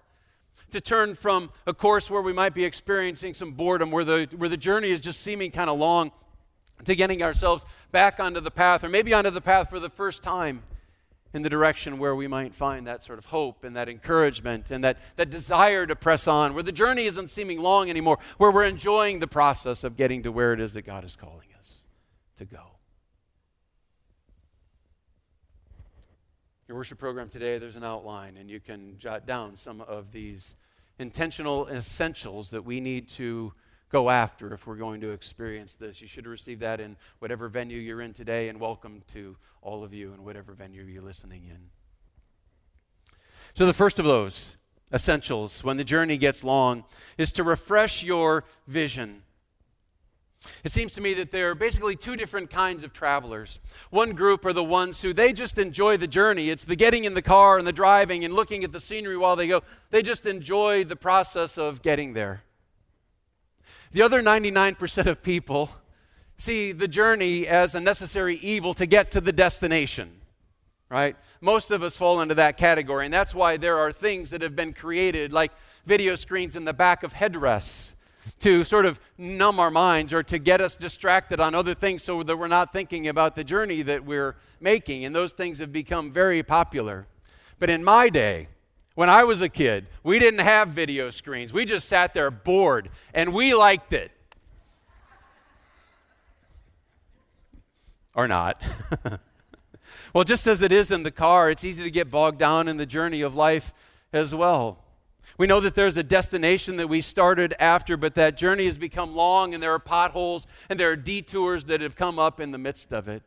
to 0.69 0.79
turn 0.79 1.15
from 1.15 1.49
a 1.65 1.73
course 1.73 2.11
where 2.11 2.21
we 2.21 2.33
might 2.33 2.53
be 2.53 2.65
experiencing 2.65 3.33
some 3.33 3.53
boredom, 3.53 3.89
where 3.89 4.03
the, 4.03 4.29
where 4.37 4.47
the 4.47 4.57
journey 4.57 4.91
is 4.91 4.99
just 4.99 5.21
seeming 5.21 5.49
kind 5.49 5.71
of 5.71 5.79
long, 5.79 6.11
to 6.85 6.95
getting 6.95 7.23
ourselves 7.23 7.65
back 7.91 8.19
onto 8.19 8.39
the 8.39 8.51
path, 8.51 8.83
or 8.83 8.89
maybe 8.89 9.11
onto 9.11 9.31
the 9.31 9.41
path 9.41 9.71
for 9.71 9.79
the 9.79 9.89
first 9.89 10.21
time 10.21 10.61
in 11.33 11.41
the 11.41 11.49
direction 11.49 11.97
where 11.97 12.15
we 12.15 12.27
might 12.27 12.53
find 12.53 12.85
that 12.85 13.03
sort 13.03 13.17
of 13.17 13.25
hope 13.25 13.63
and 13.63 13.75
that 13.75 13.89
encouragement 13.89 14.69
and 14.69 14.83
that, 14.83 14.99
that 15.15 15.31
desire 15.31 15.87
to 15.87 15.95
press 15.95 16.27
on, 16.27 16.53
where 16.53 16.61
the 16.61 16.71
journey 16.71 17.05
isn't 17.05 17.31
seeming 17.31 17.59
long 17.59 17.89
anymore, 17.89 18.19
where 18.37 18.51
we're 18.51 18.65
enjoying 18.65 19.17
the 19.17 19.25
process 19.25 19.83
of 19.83 19.97
getting 19.97 20.21
to 20.21 20.31
where 20.31 20.53
it 20.53 20.59
is 20.59 20.73
that 20.73 20.83
God 20.83 21.03
is 21.05 21.15
calling 21.15 21.47
us 21.57 21.85
to 22.37 22.45
go. 22.45 22.80
Your 26.71 26.77
worship 26.77 26.99
program 26.99 27.27
today, 27.27 27.57
there's 27.57 27.75
an 27.75 27.83
outline, 27.83 28.37
and 28.37 28.49
you 28.49 28.61
can 28.61 28.97
jot 28.97 29.25
down 29.25 29.57
some 29.57 29.81
of 29.81 30.13
these 30.13 30.55
intentional 30.99 31.67
essentials 31.67 32.51
that 32.51 32.63
we 32.63 32.79
need 32.79 33.09
to 33.09 33.51
go 33.89 34.09
after 34.09 34.53
if 34.53 34.65
we're 34.65 34.77
going 34.77 35.01
to 35.01 35.09
experience 35.09 35.75
this. 35.75 35.99
You 35.99 36.07
should 36.07 36.25
receive 36.25 36.59
that 36.59 36.79
in 36.79 36.95
whatever 37.19 37.49
venue 37.49 37.77
you're 37.77 38.01
in 38.01 38.13
today, 38.13 38.47
and 38.47 38.57
welcome 38.57 39.03
to 39.07 39.35
all 39.61 39.83
of 39.83 39.93
you 39.93 40.13
in 40.13 40.23
whatever 40.23 40.53
venue 40.53 40.83
you're 40.83 41.01
listening 41.01 41.43
in. 41.49 41.59
So, 43.53 43.65
the 43.65 43.73
first 43.73 43.99
of 43.99 44.05
those 44.05 44.55
essentials 44.93 45.65
when 45.65 45.75
the 45.75 45.83
journey 45.83 46.15
gets 46.15 46.41
long 46.41 46.85
is 47.17 47.33
to 47.33 47.43
refresh 47.43 48.01
your 48.01 48.45
vision. 48.65 49.23
It 50.63 50.71
seems 50.71 50.93
to 50.93 51.01
me 51.01 51.13
that 51.15 51.31
there 51.31 51.51
are 51.51 51.55
basically 51.55 51.95
two 51.95 52.15
different 52.15 52.49
kinds 52.49 52.83
of 52.83 52.93
travelers. 52.93 53.59
One 53.89 54.13
group 54.13 54.43
are 54.45 54.53
the 54.53 54.63
ones 54.63 55.01
who 55.01 55.13
they 55.13 55.33
just 55.33 55.59
enjoy 55.59 55.97
the 55.97 56.07
journey. 56.07 56.49
It's 56.49 56.65
the 56.65 56.75
getting 56.75 57.05
in 57.05 57.13
the 57.13 57.21
car 57.21 57.57
and 57.57 57.67
the 57.67 57.73
driving 57.73 58.25
and 58.25 58.33
looking 58.33 58.63
at 58.63 58.71
the 58.71 58.79
scenery 58.79 59.17
while 59.17 59.35
they 59.35 59.47
go. 59.47 59.61
They 59.91 60.01
just 60.01 60.25
enjoy 60.25 60.83
the 60.83 60.95
process 60.95 61.57
of 61.57 61.81
getting 61.81 62.13
there. 62.13 62.43
The 63.91 64.01
other 64.01 64.21
99% 64.21 65.05
of 65.05 65.21
people 65.21 65.69
see 66.37 66.71
the 66.71 66.87
journey 66.87 67.45
as 67.45 67.75
a 67.75 67.79
necessary 67.79 68.37
evil 68.37 68.73
to 68.75 68.85
get 68.85 69.11
to 69.11 69.21
the 69.21 69.33
destination, 69.33 70.21
right? 70.89 71.15
Most 71.39 71.69
of 71.69 71.83
us 71.83 71.97
fall 71.97 72.19
into 72.21 72.33
that 72.35 72.57
category, 72.57 73.05
and 73.05 73.13
that's 73.13 73.35
why 73.35 73.57
there 73.57 73.77
are 73.77 73.91
things 73.91 74.31
that 74.31 74.41
have 74.41 74.55
been 74.55 74.73
created, 74.73 75.31
like 75.31 75.51
video 75.85 76.15
screens 76.15 76.55
in 76.55 76.65
the 76.65 76.73
back 76.73 77.03
of 77.03 77.13
headrests, 77.13 77.95
to 78.41 78.63
sort 78.63 78.85
of 78.85 78.99
numb 79.17 79.59
our 79.59 79.71
minds 79.71 80.13
or 80.13 80.23
to 80.23 80.39
get 80.39 80.61
us 80.61 80.75
distracted 80.75 81.39
on 81.39 81.55
other 81.55 81.73
things 81.73 82.03
so 82.03 82.23
that 82.23 82.37
we're 82.37 82.47
not 82.47 82.73
thinking 82.73 83.07
about 83.07 83.35
the 83.35 83.43
journey 83.43 83.81
that 83.83 84.03
we're 84.03 84.35
making. 84.59 85.05
And 85.05 85.15
those 85.15 85.31
things 85.31 85.59
have 85.59 85.71
become 85.71 86.11
very 86.11 86.43
popular. 86.43 87.07
But 87.59 87.69
in 87.69 87.83
my 87.83 88.09
day, 88.09 88.47
when 88.95 89.09
I 89.09 89.23
was 89.23 89.41
a 89.41 89.49
kid, 89.49 89.87
we 90.03 90.19
didn't 90.19 90.41
have 90.41 90.69
video 90.69 91.09
screens. 91.11 91.53
We 91.53 91.65
just 91.65 91.87
sat 91.87 92.13
there 92.13 92.31
bored, 92.31 92.89
and 93.13 93.33
we 93.33 93.53
liked 93.53 93.93
it. 93.93 94.11
Or 98.13 98.27
not. 98.27 98.61
well, 100.13 100.23
just 100.25 100.45
as 100.47 100.61
it 100.61 100.71
is 100.71 100.91
in 100.91 101.03
the 101.03 101.11
car, 101.11 101.49
it's 101.49 101.63
easy 101.63 101.83
to 101.83 101.91
get 101.91 102.11
bogged 102.11 102.39
down 102.39 102.67
in 102.67 102.77
the 102.77 102.85
journey 102.85 103.21
of 103.21 103.35
life 103.35 103.73
as 104.11 104.35
well. 104.35 104.80
We 105.41 105.47
know 105.47 105.59
that 105.61 105.73
there's 105.73 105.97
a 105.97 106.03
destination 106.03 106.75
that 106.77 106.87
we 106.87 107.01
started 107.01 107.55
after, 107.59 107.97
but 107.97 108.13
that 108.13 108.37
journey 108.37 108.65
has 108.65 108.77
become 108.77 109.15
long, 109.15 109.55
and 109.55 109.63
there 109.63 109.71
are 109.71 109.79
potholes 109.79 110.45
and 110.69 110.79
there 110.79 110.91
are 110.91 110.95
detours 110.95 111.65
that 111.65 111.81
have 111.81 111.95
come 111.95 112.19
up 112.19 112.39
in 112.39 112.51
the 112.51 112.59
midst 112.59 112.93
of 112.93 113.07
it. 113.07 113.23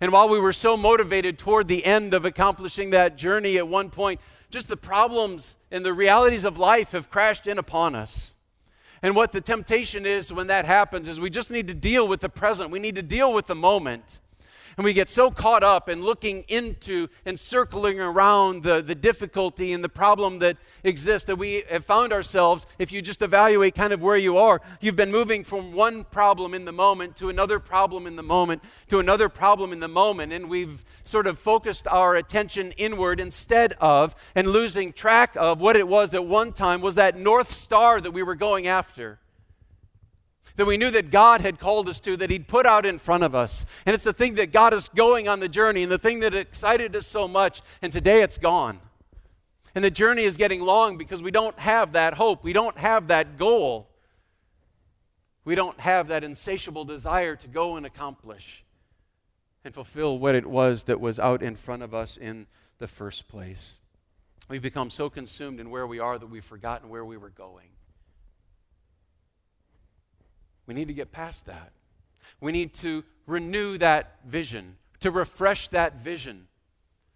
And 0.00 0.10
while 0.10 0.30
we 0.30 0.40
were 0.40 0.54
so 0.54 0.78
motivated 0.78 1.36
toward 1.38 1.68
the 1.68 1.84
end 1.84 2.14
of 2.14 2.24
accomplishing 2.24 2.88
that 2.88 3.18
journey 3.18 3.58
at 3.58 3.68
one 3.68 3.90
point, 3.90 4.18
just 4.48 4.68
the 4.68 4.78
problems 4.78 5.58
and 5.70 5.84
the 5.84 5.92
realities 5.92 6.46
of 6.46 6.58
life 6.58 6.92
have 6.92 7.10
crashed 7.10 7.46
in 7.46 7.58
upon 7.58 7.94
us. 7.94 8.34
And 9.02 9.14
what 9.14 9.32
the 9.32 9.42
temptation 9.42 10.06
is 10.06 10.32
when 10.32 10.46
that 10.46 10.64
happens 10.64 11.06
is 11.06 11.20
we 11.20 11.28
just 11.28 11.50
need 11.50 11.66
to 11.66 11.74
deal 11.74 12.08
with 12.08 12.20
the 12.20 12.30
present. 12.30 12.70
We 12.70 12.78
need 12.78 12.94
to 12.94 13.02
deal 13.02 13.30
with 13.30 13.46
the 13.46 13.54
moment. 13.54 14.20
And 14.78 14.84
we 14.84 14.92
get 14.92 15.10
so 15.10 15.32
caught 15.32 15.64
up 15.64 15.88
in 15.88 16.02
looking 16.02 16.44
into 16.46 17.08
and 17.26 17.38
circling 17.38 17.98
around 17.98 18.62
the, 18.62 18.80
the 18.80 18.94
difficulty 18.94 19.72
and 19.72 19.82
the 19.82 19.88
problem 19.88 20.38
that 20.38 20.56
exists 20.84 21.26
that 21.26 21.34
we 21.34 21.64
have 21.68 21.84
found 21.84 22.12
ourselves, 22.12 22.64
if 22.78 22.92
you 22.92 23.02
just 23.02 23.20
evaluate 23.20 23.74
kind 23.74 23.92
of 23.92 24.00
where 24.00 24.16
you 24.16 24.38
are, 24.38 24.60
you've 24.80 24.94
been 24.94 25.10
moving 25.10 25.42
from 25.42 25.72
one 25.72 26.04
problem 26.04 26.54
in 26.54 26.64
the 26.64 26.70
moment 26.70 27.16
to 27.16 27.28
another 27.28 27.58
problem 27.58 28.06
in 28.06 28.14
the 28.14 28.22
moment 28.22 28.62
to 28.86 29.00
another 29.00 29.28
problem 29.28 29.72
in 29.72 29.80
the 29.80 29.88
moment. 29.88 30.32
And 30.32 30.48
we've 30.48 30.84
sort 31.02 31.26
of 31.26 31.40
focused 31.40 31.88
our 31.88 32.14
attention 32.14 32.70
inward 32.76 33.18
instead 33.18 33.72
of 33.80 34.14
and 34.36 34.46
losing 34.46 34.92
track 34.92 35.34
of 35.34 35.60
what 35.60 35.74
it 35.74 35.88
was 35.88 36.10
that 36.12 36.24
one 36.24 36.52
time 36.52 36.80
was 36.80 36.94
that 36.94 37.16
North 37.16 37.50
Star 37.50 38.00
that 38.00 38.12
we 38.12 38.22
were 38.22 38.36
going 38.36 38.68
after 38.68 39.18
that 40.56 40.66
we 40.66 40.76
knew 40.76 40.90
that 40.90 41.10
God 41.10 41.40
had 41.40 41.58
called 41.58 41.88
us 41.88 42.00
to, 42.00 42.16
that 42.16 42.30
He'd 42.30 42.48
put 42.48 42.66
out 42.66 42.84
in 42.84 42.98
front 42.98 43.24
of 43.24 43.34
us. 43.34 43.64
And 43.86 43.94
it's 43.94 44.04
the 44.04 44.12
thing 44.12 44.34
that 44.34 44.52
got 44.52 44.72
us 44.72 44.88
going 44.88 45.28
on 45.28 45.40
the 45.40 45.48
journey 45.48 45.82
and 45.82 45.92
the 45.92 45.98
thing 45.98 46.20
that 46.20 46.34
excited 46.34 46.94
us 46.96 47.06
so 47.06 47.28
much. 47.28 47.62
And 47.82 47.92
today 47.92 48.22
it's 48.22 48.38
gone. 48.38 48.80
And 49.74 49.84
the 49.84 49.90
journey 49.90 50.24
is 50.24 50.36
getting 50.36 50.62
long 50.62 50.96
because 50.96 51.22
we 51.22 51.30
don't 51.30 51.58
have 51.58 51.92
that 51.92 52.14
hope. 52.14 52.42
We 52.42 52.52
don't 52.52 52.76
have 52.78 53.08
that 53.08 53.36
goal. 53.36 53.88
We 55.44 55.54
don't 55.54 55.78
have 55.80 56.08
that 56.08 56.24
insatiable 56.24 56.84
desire 56.84 57.36
to 57.36 57.48
go 57.48 57.76
and 57.76 57.86
accomplish 57.86 58.64
and 59.64 59.74
fulfill 59.74 60.18
what 60.18 60.34
it 60.34 60.46
was 60.46 60.84
that 60.84 61.00
was 61.00 61.18
out 61.18 61.42
in 61.42 61.56
front 61.56 61.82
of 61.82 61.94
us 61.94 62.16
in 62.16 62.46
the 62.78 62.86
first 62.86 63.28
place. 63.28 63.80
We've 64.48 64.62
become 64.62 64.90
so 64.90 65.10
consumed 65.10 65.60
in 65.60 65.70
where 65.70 65.86
we 65.86 65.98
are 65.98 66.18
that 66.18 66.26
we've 66.26 66.44
forgotten 66.44 66.88
where 66.88 67.04
we 67.04 67.16
were 67.16 67.30
going. 67.30 67.68
We 70.68 70.74
need 70.74 70.88
to 70.88 70.94
get 70.94 71.10
past 71.10 71.46
that. 71.46 71.72
We 72.40 72.52
need 72.52 72.74
to 72.74 73.02
renew 73.26 73.78
that 73.78 74.18
vision, 74.26 74.76
to 75.00 75.10
refresh 75.10 75.68
that 75.68 75.96
vision 75.96 76.46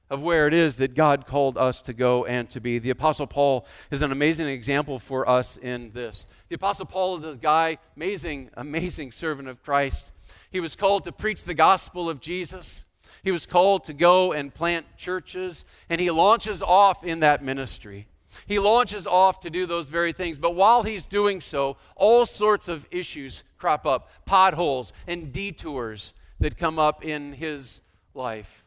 of 0.08 0.22
where 0.22 0.48
it 0.48 0.54
is 0.54 0.76
that 0.76 0.94
God 0.94 1.26
called 1.26 1.56
us 1.58 1.82
to 1.82 1.92
go 1.92 2.24
and 2.24 2.48
to 2.50 2.60
be. 2.60 2.78
The 2.78 2.90
Apostle 2.90 3.26
Paul 3.26 3.66
is 3.90 4.00
an 4.00 4.10
amazing 4.10 4.48
example 4.48 4.98
for 4.98 5.28
us 5.28 5.58
in 5.58 5.90
this. 5.92 6.26
The 6.48 6.54
Apostle 6.54 6.86
Paul 6.86 7.18
is 7.18 7.36
a 7.36 7.38
guy, 7.38 7.78
amazing, 7.94 8.50
amazing 8.54 9.12
servant 9.12 9.48
of 9.48 9.62
Christ. 9.62 10.12
He 10.50 10.60
was 10.60 10.74
called 10.74 11.04
to 11.04 11.12
preach 11.12 11.44
the 11.44 11.54
gospel 11.54 12.08
of 12.08 12.20
Jesus. 12.20 12.84
He 13.22 13.30
was 13.30 13.44
called 13.44 13.84
to 13.84 13.92
go 13.92 14.32
and 14.32 14.52
plant 14.52 14.86
churches, 14.96 15.66
and 15.90 16.00
he 16.00 16.10
launches 16.10 16.62
off 16.62 17.04
in 17.04 17.20
that 17.20 17.44
ministry. 17.44 18.08
He 18.46 18.58
launches 18.58 19.06
off 19.06 19.40
to 19.40 19.50
do 19.50 19.66
those 19.66 19.88
very 19.88 20.12
things, 20.12 20.38
but 20.38 20.54
while 20.54 20.82
he's 20.82 21.06
doing 21.06 21.40
so, 21.40 21.76
all 21.96 22.26
sorts 22.26 22.68
of 22.68 22.86
issues 22.90 23.44
crop 23.58 23.86
up 23.86 24.10
potholes 24.24 24.92
and 25.06 25.32
detours 25.32 26.14
that 26.40 26.56
come 26.56 26.78
up 26.78 27.04
in 27.04 27.34
his 27.34 27.82
life. 28.14 28.64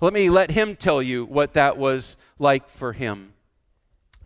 Let 0.00 0.12
me 0.12 0.28
let 0.30 0.50
him 0.50 0.76
tell 0.76 1.02
you 1.02 1.24
what 1.24 1.52
that 1.52 1.76
was 1.76 2.16
like 2.38 2.68
for 2.68 2.92
him. 2.92 3.34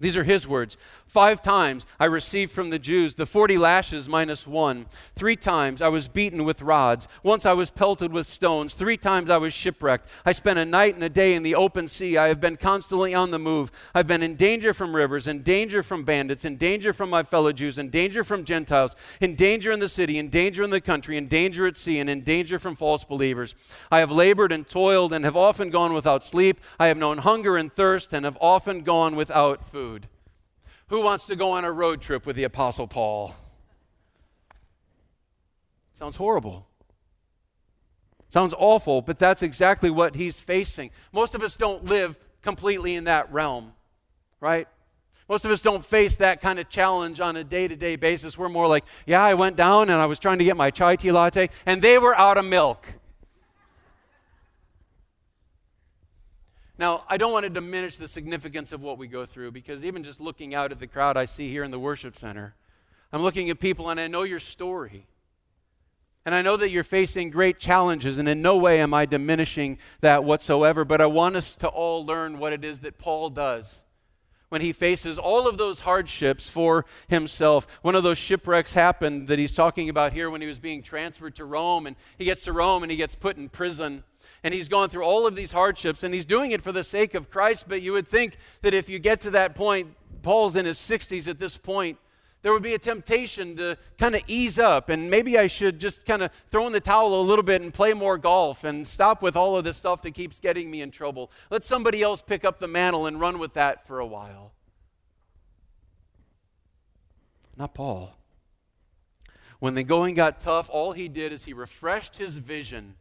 These 0.00 0.16
are 0.16 0.24
his 0.24 0.46
words. 0.46 0.76
Five 1.08 1.40
times 1.40 1.86
I 1.98 2.04
received 2.04 2.52
from 2.52 2.68
the 2.68 2.78
Jews 2.78 3.14
the 3.14 3.24
40 3.24 3.56
lashes 3.56 4.10
minus 4.10 4.46
one. 4.46 4.84
Three 5.16 5.36
times 5.36 5.80
I 5.80 5.88
was 5.88 6.06
beaten 6.06 6.44
with 6.44 6.60
rods. 6.60 7.08
Once 7.22 7.46
I 7.46 7.54
was 7.54 7.70
pelted 7.70 8.12
with 8.12 8.26
stones. 8.26 8.74
Three 8.74 8.98
times 8.98 9.30
I 9.30 9.38
was 9.38 9.54
shipwrecked. 9.54 10.06
I 10.26 10.32
spent 10.32 10.58
a 10.58 10.66
night 10.66 10.94
and 10.94 11.02
a 11.02 11.08
day 11.08 11.32
in 11.32 11.42
the 11.42 11.54
open 11.54 11.88
sea. 11.88 12.18
I 12.18 12.28
have 12.28 12.42
been 12.42 12.58
constantly 12.58 13.14
on 13.14 13.30
the 13.30 13.38
move. 13.38 13.72
I've 13.94 14.06
been 14.06 14.22
in 14.22 14.34
danger 14.34 14.74
from 14.74 14.94
rivers, 14.94 15.26
in 15.26 15.42
danger 15.42 15.82
from 15.82 16.04
bandits, 16.04 16.44
in 16.44 16.58
danger 16.58 16.92
from 16.92 17.08
my 17.08 17.22
fellow 17.22 17.52
Jews, 17.52 17.78
in 17.78 17.88
danger 17.88 18.22
from 18.22 18.44
Gentiles, 18.44 18.94
in 19.18 19.34
danger 19.34 19.72
in 19.72 19.80
the 19.80 19.88
city, 19.88 20.18
in 20.18 20.28
danger 20.28 20.62
in 20.62 20.68
the 20.68 20.80
country, 20.80 21.16
in 21.16 21.26
danger 21.26 21.66
at 21.66 21.78
sea, 21.78 22.00
and 22.00 22.10
in 22.10 22.20
danger 22.20 22.58
from 22.58 22.76
false 22.76 23.04
believers. 23.04 23.54
I 23.90 24.00
have 24.00 24.12
labored 24.12 24.52
and 24.52 24.68
toiled 24.68 25.14
and 25.14 25.24
have 25.24 25.36
often 25.36 25.70
gone 25.70 25.94
without 25.94 26.22
sleep. 26.22 26.60
I 26.78 26.88
have 26.88 26.98
known 26.98 27.18
hunger 27.18 27.56
and 27.56 27.72
thirst 27.72 28.12
and 28.12 28.26
have 28.26 28.36
often 28.42 28.82
gone 28.82 29.16
without 29.16 29.64
food. 29.64 30.06
Who 30.88 31.02
wants 31.02 31.26
to 31.26 31.36
go 31.36 31.52
on 31.52 31.64
a 31.64 31.72
road 31.72 32.00
trip 32.00 32.26
with 32.26 32.36
the 32.36 32.44
Apostle 32.44 32.86
Paul? 32.86 33.34
Sounds 35.92 36.16
horrible. 36.16 36.66
Sounds 38.28 38.54
awful, 38.56 39.02
but 39.02 39.18
that's 39.18 39.42
exactly 39.42 39.90
what 39.90 40.14
he's 40.14 40.40
facing. 40.40 40.90
Most 41.12 41.34
of 41.34 41.42
us 41.42 41.56
don't 41.56 41.84
live 41.84 42.18
completely 42.42 42.94
in 42.94 43.04
that 43.04 43.32
realm, 43.32 43.72
right? 44.40 44.68
Most 45.28 45.44
of 45.44 45.50
us 45.50 45.60
don't 45.60 45.84
face 45.84 46.16
that 46.16 46.40
kind 46.40 46.58
of 46.58 46.68
challenge 46.68 47.20
on 47.20 47.36
a 47.36 47.44
day 47.44 47.68
to 47.68 47.76
day 47.76 47.96
basis. 47.96 48.38
We're 48.38 48.48
more 48.48 48.66
like, 48.66 48.84
yeah, 49.06 49.22
I 49.22 49.34
went 49.34 49.56
down 49.56 49.90
and 49.90 50.00
I 50.00 50.06
was 50.06 50.18
trying 50.18 50.38
to 50.38 50.44
get 50.44 50.56
my 50.56 50.70
chai 50.70 50.96
tea 50.96 51.12
latte, 51.12 51.48
and 51.66 51.82
they 51.82 51.98
were 51.98 52.16
out 52.16 52.38
of 52.38 52.46
milk. 52.46 52.94
Now, 56.78 57.04
I 57.08 57.16
don't 57.16 57.32
want 57.32 57.42
to 57.42 57.50
diminish 57.50 57.96
the 57.96 58.06
significance 58.06 58.70
of 58.70 58.82
what 58.82 58.98
we 58.98 59.08
go 59.08 59.26
through 59.26 59.50
because 59.50 59.84
even 59.84 60.04
just 60.04 60.20
looking 60.20 60.54
out 60.54 60.70
at 60.70 60.78
the 60.78 60.86
crowd 60.86 61.16
I 61.16 61.24
see 61.24 61.48
here 61.48 61.64
in 61.64 61.72
the 61.72 61.78
worship 61.78 62.16
center, 62.16 62.54
I'm 63.12 63.22
looking 63.22 63.50
at 63.50 63.58
people 63.58 63.90
and 63.90 63.98
I 63.98 64.06
know 64.06 64.22
your 64.22 64.38
story. 64.38 65.06
And 66.24 66.34
I 66.34 66.42
know 66.42 66.56
that 66.56 66.70
you're 66.70 66.84
facing 66.84 67.30
great 67.30 67.58
challenges, 67.58 68.18
and 68.18 68.28
in 68.28 68.42
no 68.42 68.54
way 68.54 68.80
am 68.80 68.92
I 68.92 69.06
diminishing 69.06 69.78
that 70.02 70.24
whatsoever, 70.24 70.84
but 70.84 71.00
I 71.00 71.06
want 71.06 71.36
us 71.36 71.56
to 71.56 71.68
all 71.68 72.04
learn 72.04 72.38
what 72.38 72.52
it 72.52 72.66
is 72.66 72.80
that 72.80 72.98
Paul 72.98 73.30
does 73.30 73.86
when 74.48 74.60
he 74.60 74.72
faces 74.72 75.18
all 75.18 75.46
of 75.46 75.58
those 75.58 75.80
hardships 75.80 76.48
for 76.48 76.84
himself. 77.08 77.66
One 77.82 77.94
of 77.94 78.02
those 78.02 78.18
shipwrecks 78.18 78.74
happened 78.74 79.28
that 79.28 79.38
he's 79.38 79.54
talking 79.54 79.88
about 79.88 80.12
here 80.12 80.28
when 80.30 80.40
he 80.40 80.46
was 80.46 80.58
being 80.58 80.82
transferred 80.82 81.34
to 81.36 81.44
Rome, 81.44 81.86
and 81.86 81.96
he 82.18 82.24
gets 82.24 82.42
to 82.42 82.52
Rome 82.52 82.82
and 82.82 82.90
he 82.90 82.96
gets 82.96 83.14
put 83.14 83.36
in 83.36 83.48
prison 83.48 84.04
and 84.42 84.54
he's 84.54 84.68
gone 84.68 84.88
through 84.88 85.04
all 85.04 85.26
of 85.26 85.34
these 85.34 85.52
hardships 85.52 86.02
and 86.02 86.14
he's 86.14 86.24
doing 86.24 86.50
it 86.50 86.62
for 86.62 86.72
the 86.72 86.84
sake 86.84 87.14
of 87.14 87.30
Christ. 87.30 87.66
But 87.68 87.82
you 87.82 87.92
would 87.92 88.06
think 88.06 88.36
that 88.62 88.74
if 88.74 88.88
you 88.88 88.98
get 88.98 89.20
to 89.22 89.30
that 89.30 89.54
point, 89.54 89.94
Paul's 90.22 90.56
in 90.56 90.64
his 90.64 90.78
60s 90.78 91.28
at 91.28 91.38
this 91.38 91.56
point, 91.56 91.98
there 92.42 92.52
would 92.52 92.62
be 92.62 92.74
a 92.74 92.78
temptation 92.78 93.56
to 93.56 93.76
kind 93.98 94.14
of 94.14 94.22
ease 94.28 94.58
up 94.58 94.88
and 94.88 95.10
maybe 95.10 95.36
I 95.36 95.48
should 95.48 95.80
just 95.80 96.06
kind 96.06 96.22
of 96.22 96.30
throw 96.48 96.66
in 96.66 96.72
the 96.72 96.80
towel 96.80 97.20
a 97.20 97.22
little 97.22 97.42
bit 97.42 97.62
and 97.62 97.74
play 97.74 97.94
more 97.94 98.16
golf 98.16 98.62
and 98.62 98.86
stop 98.86 99.22
with 99.22 99.36
all 99.36 99.56
of 99.56 99.64
this 99.64 99.76
stuff 99.76 100.02
that 100.02 100.14
keeps 100.14 100.38
getting 100.38 100.70
me 100.70 100.80
in 100.80 100.90
trouble. 100.90 101.32
Let 101.50 101.64
somebody 101.64 102.00
else 102.00 102.22
pick 102.22 102.44
up 102.44 102.60
the 102.60 102.68
mantle 102.68 103.06
and 103.06 103.20
run 103.20 103.38
with 103.38 103.54
that 103.54 103.86
for 103.86 103.98
a 103.98 104.06
while. 104.06 104.52
Not 107.56 107.74
Paul. 107.74 108.14
When 109.58 109.74
the 109.74 109.82
going 109.82 110.14
got 110.14 110.38
tough, 110.38 110.70
all 110.70 110.92
he 110.92 111.08
did 111.08 111.32
is 111.32 111.44
he 111.44 111.52
refreshed 111.52 112.16
his 112.16 112.38
vision 112.38 112.94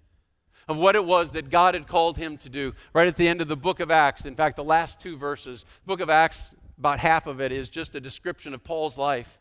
of 0.67 0.77
what 0.77 0.95
it 0.95 1.05
was 1.05 1.31
that 1.31 1.49
God 1.49 1.73
had 1.73 1.87
called 1.87 2.17
him 2.17 2.37
to 2.37 2.49
do. 2.49 2.73
Right 2.93 3.07
at 3.07 3.15
the 3.15 3.27
end 3.27 3.41
of 3.41 3.47
the 3.47 3.57
book 3.57 3.79
of 3.79 3.89
Acts, 3.89 4.25
in 4.25 4.35
fact, 4.35 4.55
the 4.55 4.63
last 4.63 4.99
two 4.99 5.17
verses, 5.17 5.65
book 5.85 5.99
of 5.99 6.09
Acts, 6.09 6.55
about 6.77 6.99
half 6.99 7.27
of 7.27 7.41
it 7.41 7.51
is 7.51 7.69
just 7.69 7.95
a 7.95 7.99
description 7.99 8.53
of 8.53 8.63
Paul's 8.63 8.97
life, 8.97 9.39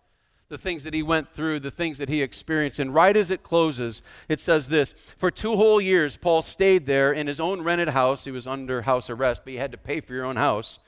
the 0.49 0.57
things 0.57 0.85
that 0.85 0.95
he 0.95 1.03
went 1.03 1.29
through, 1.29 1.61
the 1.61 1.71
things 1.71 1.99
that 1.99 2.09
he 2.09 2.23
experienced. 2.23 2.79
And 2.79 2.95
right 2.95 3.17
as 3.17 3.31
it 3.31 3.43
closes, 3.43 4.03
it 4.29 4.41
says 4.41 4.69
this 4.69 4.93
For 4.93 5.31
two 5.31 5.57
whole 5.57 5.81
years, 5.81 6.17
Paul 6.17 6.43
stayed 6.43 6.87
there 6.87 7.13
in 7.13 7.27
his 7.27 7.41
own 7.41 7.63
rented 7.63 7.91
house. 7.91 8.25
He 8.25 8.31
was 8.31 8.47
under 8.47 8.83
house 8.83 9.11
arrest, 9.11 9.43
but 9.45 9.53
you 9.53 9.59
had 9.59 9.73
to 9.73 9.79
pay 9.79 10.01
for 10.01 10.15
your 10.15 10.25
own 10.25 10.37
house, 10.37 10.79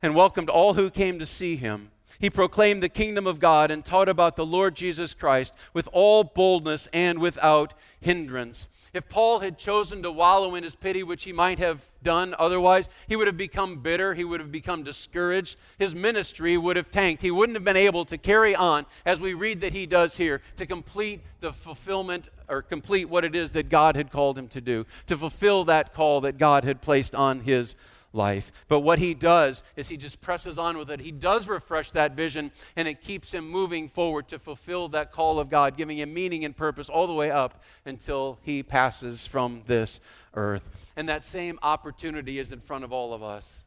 and 0.00 0.14
welcomed 0.14 0.48
all 0.48 0.74
who 0.74 0.90
came 0.90 1.18
to 1.18 1.26
see 1.26 1.56
him. 1.56 1.90
He 2.18 2.30
proclaimed 2.30 2.82
the 2.82 2.88
kingdom 2.88 3.26
of 3.26 3.40
God 3.40 3.70
and 3.70 3.84
taught 3.84 4.08
about 4.08 4.36
the 4.36 4.46
Lord 4.46 4.76
Jesus 4.76 5.12
Christ 5.12 5.54
with 5.74 5.88
all 5.92 6.22
boldness 6.24 6.88
and 6.92 7.18
without 7.18 7.74
hindrance. 8.00 8.68
If 8.94 9.08
Paul 9.08 9.38
had 9.38 9.56
chosen 9.56 10.02
to 10.02 10.12
wallow 10.12 10.54
in 10.54 10.64
his 10.64 10.74
pity, 10.74 11.02
which 11.02 11.24
he 11.24 11.32
might 11.32 11.58
have 11.58 11.86
done 12.02 12.34
otherwise, 12.38 12.90
he 13.08 13.16
would 13.16 13.26
have 13.26 13.38
become 13.38 13.76
bitter. 13.76 14.12
He 14.12 14.24
would 14.24 14.38
have 14.38 14.52
become 14.52 14.82
discouraged. 14.82 15.56
His 15.78 15.94
ministry 15.94 16.58
would 16.58 16.76
have 16.76 16.90
tanked. 16.90 17.22
He 17.22 17.30
wouldn't 17.30 17.56
have 17.56 17.64
been 17.64 17.74
able 17.74 18.04
to 18.04 18.18
carry 18.18 18.54
on, 18.54 18.84
as 19.06 19.18
we 19.18 19.32
read 19.32 19.60
that 19.62 19.72
he 19.72 19.86
does 19.86 20.18
here, 20.18 20.42
to 20.56 20.66
complete 20.66 21.22
the 21.40 21.54
fulfillment 21.54 22.28
or 22.48 22.60
complete 22.60 23.06
what 23.08 23.24
it 23.24 23.34
is 23.34 23.52
that 23.52 23.70
God 23.70 23.96
had 23.96 24.12
called 24.12 24.36
him 24.36 24.48
to 24.48 24.60
do, 24.60 24.84
to 25.06 25.16
fulfill 25.16 25.64
that 25.64 25.94
call 25.94 26.20
that 26.20 26.36
God 26.36 26.64
had 26.64 26.82
placed 26.82 27.14
on 27.14 27.40
his 27.40 27.74
life. 28.12 28.52
But 28.68 28.80
what 28.80 28.98
he 28.98 29.14
does 29.14 29.62
is 29.76 29.88
he 29.88 29.96
just 29.96 30.20
presses 30.20 30.58
on 30.58 30.78
with 30.78 30.90
it. 30.90 31.00
He 31.00 31.12
does 31.12 31.48
refresh 31.48 31.90
that 31.92 32.12
vision, 32.12 32.50
and 32.76 32.86
it 32.86 33.00
keeps 33.00 33.32
him 33.32 33.48
moving 33.48 33.88
forward 33.88 34.28
to 34.28 34.38
fulfill 34.38 34.88
that 34.88 35.12
call 35.12 35.38
of 35.38 35.50
God, 35.50 35.76
giving 35.76 35.98
him 35.98 36.12
meaning 36.12 36.44
and 36.44 36.56
purpose 36.56 36.88
all 36.88 37.06
the 37.06 37.12
way 37.12 37.30
up 37.30 37.62
until 37.84 38.38
he 38.42 38.62
passes 38.62 39.26
from 39.26 39.62
this 39.66 40.00
earth. 40.34 40.92
And 40.96 41.08
that 41.08 41.24
same 41.24 41.58
opportunity 41.62 42.38
is 42.38 42.52
in 42.52 42.60
front 42.60 42.84
of 42.84 42.92
all 42.92 43.12
of 43.12 43.22
us. 43.22 43.64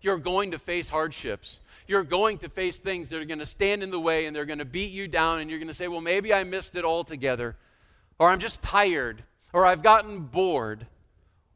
You're 0.00 0.18
going 0.18 0.50
to 0.50 0.58
face 0.58 0.88
hardships. 0.88 1.60
You're 1.86 2.02
going 2.02 2.38
to 2.38 2.48
face 2.48 2.78
things 2.78 3.10
that 3.10 3.20
are 3.22 3.24
going 3.24 3.38
to 3.38 3.46
stand 3.46 3.84
in 3.84 3.90
the 3.90 4.00
way 4.00 4.26
and 4.26 4.34
they're 4.34 4.44
going 4.44 4.58
to 4.58 4.64
beat 4.64 4.90
you 4.90 5.06
down, 5.06 5.40
and 5.40 5.48
you're 5.48 5.60
going 5.60 5.68
to 5.68 5.74
say, 5.74 5.88
Well, 5.88 6.00
maybe 6.00 6.34
I 6.34 6.44
missed 6.44 6.74
it 6.74 6.84
altogether, 6.84 7.56
or 8.18 8.28
I'm 8.28 8.40
just 8.40 8.62
tired, 8.62 9.22
or 9.52 9.64
I've 9.64 9.82
gotten 9.82 10.20
bored 10.20 10.86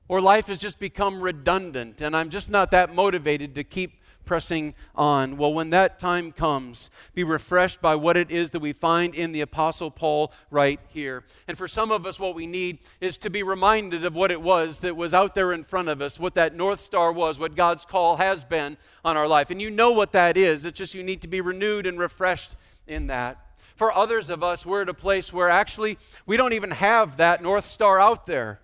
or 0.08 0.20
life 0.20 0.46
has 0.46 0.58
just 0.58 0.78
become 0.78 1.20
redundant 1.20 2.00
and 2.00 2.16
I'm 2.16 2.30
just 2.30 2.50
not 2.50 2.70
that 2.70 2.94
motivated 2.94 3.54
to 3.56 3.64
keep 3.64 4.00
pressing 4.26 4.74
on. 4.94 5.38
Well, 5.38 5.54
when 5.54 5.70
that 5.70 5.98
time 5.98 6.32
comes, 6.32 6.90
be 7.14 7.24
refreshed 7.24 7.80
by 7.80 7.94
what 7.94 8.16
it 8.16 8.30
is 8.30 8.50
that 8.50 8.60
we 8.60 8.74
find 8.74 9.14
in 9.14 9.32
the 9.32 9.40
Apostle 9.40 9.90
Paul 9.90 10.32
right 10.50 10.80
here. 10.88 11.24
And 11.48 11.56
for 11.56 11.68
some 11.68 11.90
of 11.90 12.04
us, 12.04 12.20
what 12.20 12.34
we 12.34 12.46
need 12.46 12.80
is 13.00 13.16
to 13.18 13.30
be 13.30 13.42
reminded 13.42 14.04
of 14.04 14.14
what 14.14 14.30
it 14.30 14.42
was 14.42 14.80
that 14.80 14.96
was 14.96 15.14
out 15.14 15.34
there 15.34 15.52
in 15.52 15.64
front 15.64 15.88
of 15.88 16.02
us, 16.02 16.20
what 16.20 16.34
that 16.34 16.54
North 16.54 16.80
Star 16.80 17.12
was, 17.12 17.38
what 17.38 17.54
God's 17.54 17.86
call 17.86 18.16
has 18.16 18.44
been 18.44 18.76
on 19.04 19.16
our 19.16 19.28
life. 19.28 19.50
And 19.50 19.62
you 19.62 19.70
know 19.70 19.92
what 19.92 20.12
that 20.12 20.36
is. 20.36 20.64
It's 20.64 20.76
just 20.76 20.94
you 20.94 21.04
need 21.04 21.22
to 21.22 21.28
be 21.28 21.40
renewed 21.40 21.86
and 21.86 21.98
refreshed 21.98 22.56
in 22.86 23.06
that. 23.06 23.38
For 23.76 23.94
others 23.94 24.30
of 24.30 24.42
us, 24.42 24.66
we're 24.66 24.82
at 24.82 24.88
a 24.88 24.94
place 24.94 25.32
where 25.32 25.50
actually 25.50 25.98
we 26.26 26.36
don't 26.36 26.54
even 26.54 26.72
have 26.72 27.18
that 27.18 27.42
North 27.42 27.64
Star 27.64 28.00
out 28.00 28.26
there. 28.26 28.60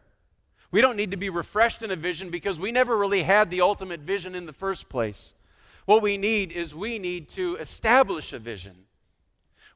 We 0.72 0.80
don't 0.80 0.96
need 0.96 1.10
to 1.10 1.16
be 1.18 1.28
refreshed 1.28 1.82
in 1.82 1.90
a 1.90 1.96
vision 1.96 2.30
because 2.30 2.58
we 2.58 2.72
never 2.72 2.96
really 2.96 3.22
had 3.22 3.50
the 3.50 3.60
ultimate 3.60 4.00
vision 4.00 4.34
in 4.34 4.46
the 4.46 4.52
first 4.52 4.88
place. 4.88 5.34
What 5.84 6.02
we 6.02 6.16
need 6.16 6.50
is 6.50 6.74
we 6.74 6.98
need 6.98 7.28
to 7.30 7.56
establish 7.56 8.32
a 8.32 8.38
vision. 8.38 8.86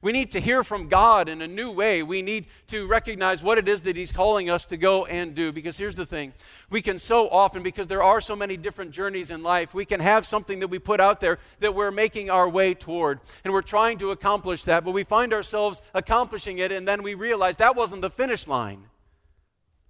We 0.02 0.12
need 0.12 0.30
to 0.32 0.40
hear 0.40 0.62
from 0.62 0.88
God 0.88 1.28
in 1.28 1.42
a 1.42 1.48
new 1.48 1.70
way. 1.70 2.02
We 2.02 2.22
need 2.22 2.46
to 2.68 2.86
recognize 2.86 3.42
what 3.42 3.58
it 3.58 3.68
is 3.68 3.82
that 3.82 3.96
He's 3.96 4.12
calling 4.12 4.48
us 4.48 4.64
to 4.66 4.76
go 4.76 5.04
and 5.06 5.34
do. 5.34 5.52
Because 5.52 5.76
here's 5.76 5.96
the 5.96 6.06
thing 6.06 6.32
we 6.70 6.80
can 6.80 6.98
so 6.98 7.28
often, 7.28 7.62
because 7.62 7.88
there 7.88 8.02
are 8.02 8.20
so 8.20 8.36
many 8.36 8.56
different 8.56 8.92
journeys 8.92 9.30
in 9.30 9.42
life, 9.42 9.74
we 9.74 9.84
can 9.84 10.00
have 10.00 10.26
something 10.26 10.60
that 10.60 10.68
we 10.68 10.78
put 10.78 11.00
out 11.00 11.20
there 11.20 11.38
that 11.60 11.74
we're 11.74 11.90
making 11.90 12.30
our 12.30 12.48
way 12.48 12.72
toward. 12.72 13.20
And 13.44 13.52
we're 13.52 13.62
trying 13.62 13.98
to 13.98 14.10
accomplish 14.10 14.64
that, 14.64 14.84
but 14.84 14.92
we 14.92 15.02
find 15.02 15.32
ourselves 15.32 15.82
accomplishing 15.92 16.58
it, 16.58 16.72
and 16.72 16.86
then 16.86 17.02
we 17.02 17.14
realize 17.14 17.56
that 17.56 17.74
wasn't 17.74 18.02
the 18.02 18.10
finish 18.10 18.46
line. 18.46 18.84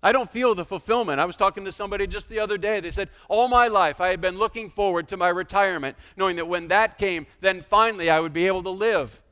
I 0.02 0.12
don't 0.12 0.30
feel 0.30 0.54
the 0.54 0.64
fulfillment. 0.64 1.20
I 1.20 1.24
was 1.24 1.36
talking 1.36 1.64
to 1.64 1.72
somebody 1.72 2.06
just 2.06 2.28
the 2.28 2.38
other 2.38 2.58
day. 2.58 2.80
They 2.80 2.90
said, 2.90 3.08
All 3.28 3.48
my 3.48 3.66
life 3.68 4.00
I 4.00 4.08
had 4.08 4.20
been 4.20 4.38
looking 4.38 4.70
forward 4.70 5.08
to 5.08 5.16
my 5.16 5.28
retirement, 5.28 5.96
knowing 6.16 6.36
that 6.36 6.48
when 6.48 6.68
that 6.68 6.98
came, 6.98 7.26
then 7.40 7.62
finally 7.62 8.10
I 8.10 8.20
would 8.20 8.32
be 8.32 8.46
able 8.46 8.62
to 8.64 8.70
live. 8.70 9.22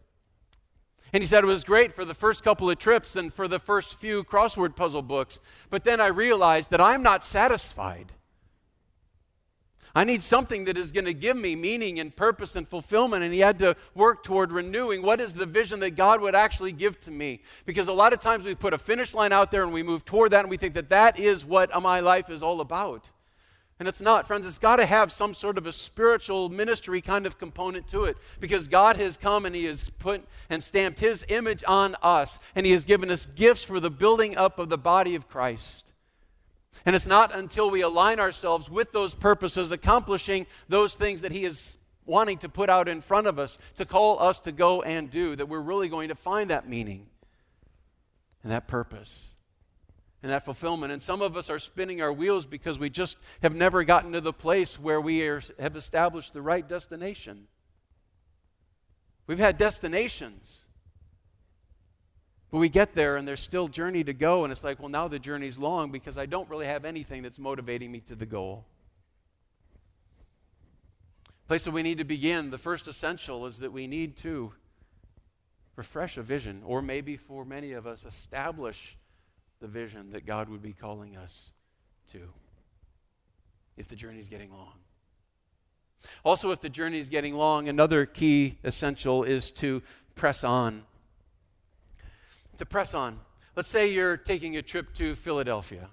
And 1.13 1.23
he 1.23 1.29
said 1.29 1.45
it 1.45 1.47
was 1.47 1.63
great 1.63 1.93
for 1.93 2.05
the 2.05 2.15
first 2.15 2.43
couple 2.43 2.69
of 2.69 2.79
trips 2.79 3.15
and 3.15 3.33
for 3.33 3.47
the 3.47 3.61
first 3.61 4.01
few 4.01 4.25
crossword 4.25 4.75
puzzle 4.75 5.03
books. 5.03 5.39
But 5.71 5.85
then 5.85 6.01
I 6.01 6.09
realized 6.09 6.71
that 6.71 6.81
I'm 6.81 7.05
not 7.05 7.23
satisfied. 7.23 8.13
I 9.97 10.03
need 10.03 10.23
something 10.23 10.65
that 10.65 10.77
is 10.77 10.91
going 10.91 11.05
to 11.05 11.15
give 11.15 11.37
me 11.37 11.55
meaning 11.55 12.01
and 12.01 12.15
purpose 12.15 12.57
and 12.57 12.67
fulfillment. 12.67 13.23
And 13.23 13.33
he 13.33 13.41
had 13.41 13.61
to 13.61 13.77
work 13.95 14.25
toward 14.25 14.51
renewing 14.51 15.03
what 15.03 15.21
is 15.21 15.35
the 15.35 15.47
vision 15.47 15.79
that 15.81 15.93
God 15.93 16.21
would 16.21 16.35
actually 16.35 16.73
give 16.73 16.99
to 17.01 17.13
me. 17.13 17.43
Because 17.65 17.87
a 17.87 17.93
lot 17.93 18.13
of 18.13 18.19
times 18.19 18.45
we 18.45 18.57
put 18.57 18.75
a 18.75 18.79
finish 18.79 19.15
line 19.15 19.33
out 19.33 19.53
there 19.53 19.63
and 19.63 19.73
we 19.73 19.85
move 19.85 20.05
toward 20.05 20.33
that 20.33 20.41
and 20.41 20.51
we 20.51 20.57
think 20.57 20.75
that 20.75 20.89
that 20.89 21.19
is 21.19 21.45
what 21.45 21.71
my 21.81 22.01
life 22.01 22.29
is 22.29 22.43
all 22.43 22.61
about. 22.61 23.13
And 23.79 23.89
it's 23.89 24.01
not, 24.01 24.27
friends, 24.27 24.47
it's 24.47 24.59
got 24.59 24.77
to 24.77 24.87
have 24.87 25.11
some 25.11 25.35
sort 25.35 25.59
of 25.59 25.67
a 25.67 25.73
spiritual 25.73 26.49
ministry 26.49 27.01
kind 27.01 27.27
of 27.27 27.39
component 27.39 27.89
to 27.89 28.05
it 28.05 28.17
because 28.41 28.69
God 28.69 28.97
has 28.97 29.17
come 29.17 29.47
and 29.47 29.55
He 29.55 29.65
has 29.65 29.91
put 29.99 30.25
and 30.49 30.63
stamped 30.63 31.01
His 31.01 31.25
image 31.29 31.65
on 31.67 31.97
us 32.03 32.39
and 32.55 32.67
He 32.67 32.73
has 32.73 32.85
given 32.85 33.11
us 33.11 33.27
gifts 33.27 33.65
for 33.65 33.81
the 33.81 33.91
building 33.91 34.37
up 34.37 34.59
of 34.59 34.69
the 34.69 34.79
body 34.79 35.15
of 35.17 35.29
Christ. 35.29 35.93
And 36.87 36.95
it's 36.95 37.07
not 37.07 37.35
until 37.35 37.71
we 37.71 37.81
align 37.81 38.21
ourselves 38.21 38.69
with 38.69 38.93
those 38.93 39.15
purposes, 39.15 39.73
accomplishing 39.73 40.47
those 40.69 40.95
things 40.95 41.23
that 41.23 41.33
He 41.33 41.45
is 41.45 41.79
wanting 42.07 42.39
to 42.39 42.49
put 42.49 42.69
out 42.69 42.89
in 42.89 43.01
front 43.01 43.27
of 43.27 43.39
us, 43.39 43.59
to 43.77 43.85
call 43.85 44.21
us 44.21 44.39
to 44.41 44.53
go 44.53 44.83
and 44.83 45.11
do, 45.11 45.35
that 45.37 45.47
we're 45.47 45.61
really 45.61 45.89
going 45.89 46.09
to 46.09 46.15
find 46.15 46.51
that 46.51 46.69
meaning 46.69 47.07
and 48.43 48.53
that 48.53 48.69
purpose 48.69 49.37
and 50.23 50.31
that 50.31 50.45
fulfillment. 50.45 50.93
And 50.93 51.03
some 51.03 51.23
of 51.23 51.37
us 51.37 51.51
are 51.51 51.59
spinning 51.59 52.01
our 52.01 52.13
wheels 52.13 52.47
because 52.47 52.79
we 52.79 52.91
just 52.91 53.19
have 53.43 53.55
never 53.55 53.85
gotten 53.85 54.13
to 54.13 54.21
the 54.21 54.33
place 54.33 54.79
where 54.79 55.01
we 55.01 55.27
are, 55.29 55.43
have 55.59 55.77
established 55.77 56.33
the 56.33 56.43
right 56.43 56.67
destination. 56.67 57.47
We've 59.27 59.39
had 59.39 59.57
destinations. 59.57 60.67
But 62.55 62.61
we 62.61 62.69
get 62.69 62.95
there 62.95 63.17
and 63.17 63.27
there's 63.27 63.41
still 63.41 63.67
journey 63.67 64.05
to 64.05 64.13
go, 64.13 64.45
and 64.45 64.53
it's 64.53 64.63
like, 64.63 64.79
well, 64.79 64.89
now 64.89 65.09
the 65.09 65.19
journey's 65.19 65.59
long 65.59 65.91
because 65.91 66.17
I 66.17 66.27
don't 66.27 66.49
really 66.49 66.67
have 66.67 66.85
anything 66.85 67.21
that's 67.21 67.41
motivating 67.41 67.91
me 67.91 67.99
to 68.03 68.15
the 68.15 68.27
goal. 68.27 68.65
Place 71.49 71.65
that 71.65 71.73
we 71.73 71.83
need 71.83 71.99
to 71.99 72.05
begin, 72.05 72.51
the 72.51 72.57
first 72.57 72.87
essential 72.87 73.45
is 73.47 73.59
that 73.59 73.73
we 73.73 73.89
need 73.89 74.17
to 74.19 74.53
refresh 75.75 76.17
a 76.17 76.23
vision, 76.23 76.63
or 76.65 76.81
maybe 76.81 77.17
for 77.17 77.45
many 77.45 77.73
of 77.73 77.89
us, 77.89 78.05
establish 78.05 78.97
the 79.59 79.67
vision 79.67 80.13
that 80.13 80.25
God 80.25 80.49
would 80.49 80.63
be 80.63 80.73
calling 80.73 81.17
us 81.17 81.53
to 82.13 82.21
if 83.77 83.89
the 83.89 83.97
journey 83.97 84.21
is 84.21 84.29
getting 84.29 84.53
long. 84.53 84.75
Also, 86.25 86.53
if 86.53 86.61
the 86.61 86.69
journey 86.69 87.01
is 87.01 87.09
getting 87.09 87.35
long, 87.35 87.69
another 87.69 88.07
key 88.07 88.59
essential 88.63 89.25
is 89.25 89.51
to 89.51 89.83
press 90.15 90.45
on. 90.45 90.85
To 92.59 92.67
press 92.67 92.95
on. 92.95 93.19
Let's 93.57 93.69
say 93.69 93.93
you're 93.93 94.17
taking 94.17 94.57
a 94.57 94.63
trip 94.63 94.95
to 94.95 95.15
Philadelphia. 95.15 95.89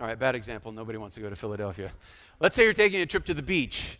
All 0.00 0.06
right, 0.06 0.18
bad 0.18 0.34
example. 0.34 0.72
Nobody 0.72 0.98
wants 0.98 1.14
to 1.14 1.20
go 1.20 1.30
to 1.30 1.36
Philadelphia. 1.36 1.92
Let's 2.40 2.56
say 2.56 2.64
you're 2.64 2.72
taking 2.72 3.00
a 3.00 3.06
trip 3.06 3.24
to 3.26 3.34
the 3.34 3.42
beach. 3.42 3.98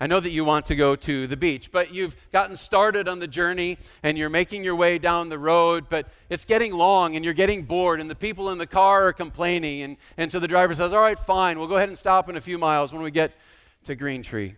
I 0.00 0.06
know 0.06 0.20
that 0.20 0.30
you 0.30 0.44
want 0.44 0.66
to 0.66 0.76
go 0.76 0.96
to 0.96 1.26
the 1.26 1.36
beach, 1.36 1.70
but 1.72 1.92
you've 1.92 2.16
gotten 2.30 2.56
started 2.56 3.06
on 3.06 3.18
the 3.18 3.26
journey 3.26 3.76
and 4.02 4.16
you're 4.16 4.30
making 4.30 4.64
your 4.64 4.74
way 4.74 4.98
down 4.98 5.28
the 5.28 5.38
road, 5.38 5.86
but 5.90 6.06
it's 6.30 6.44
getting 6.44 6.72
long 6.72 7.16
and 7.16 7.24
you're 7.24 7.34
getting 7.34 7.64
bored, 7.64 8.00
and 8.00 8.08
the 8.08 8.14
people 8.14 8.50
in 8.50 8.58
the 8.58 8.66
car 8.66 9.08
are 9.08 9.12
complaining. 9.12 9.82
And, 9.82 9.96
and 10.16 10.32
so 10.32 10.38
the 10.38 10.48
driver 10.48 10.74
says, 10.74 10.92
All 10.92 11.02
right, 11.02 11.18
fine, 11.18 11.58
we'll 11.58 11.68
go 11.68 11.76
ahead 11.76 11.88
and 11.88 11.98
stop 11.98 12.28
in 12.30 12.36
a 12.36 12.40
few 12.40 12.56
miles 12.56 12.92
when 12.92 13.02
we 13.02 13.10
get 13.10 13.32
to 13.84 13.94
Green 13.94 14.22
Tree. 14.22 14.54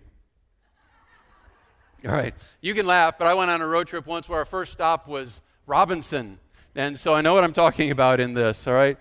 All 2.04 2.12
right, 2.12 2.34
you 2.60 2.74
can 2.74 2.86
laugh, 2.86 3.18
but 3.18 3.26
I 3.26 3.34
went 3.34 3.50
on 3.50 3.62
a 3.62 3.66
road 3.66 3.88
trip 3.88 4.06
once 4.06 4.28
where 4.28 4.38
our 4.38 4.44
first 4.44 4.72
stop 4.72 5.08
was 5.08 5.40
Robinson. 5.66 6.38
And 6.74 6.98
so 6.98 7.14
I 7.14 7.20
know 7.20 7.34
what 7.34 7.44
I'm 7.44 7.52
talking 7.52 7.90
about 7.90 8.20
in 8.20 8.34
this, 8.34 8.66
all 8.66 8.74
right? 8.74 8.98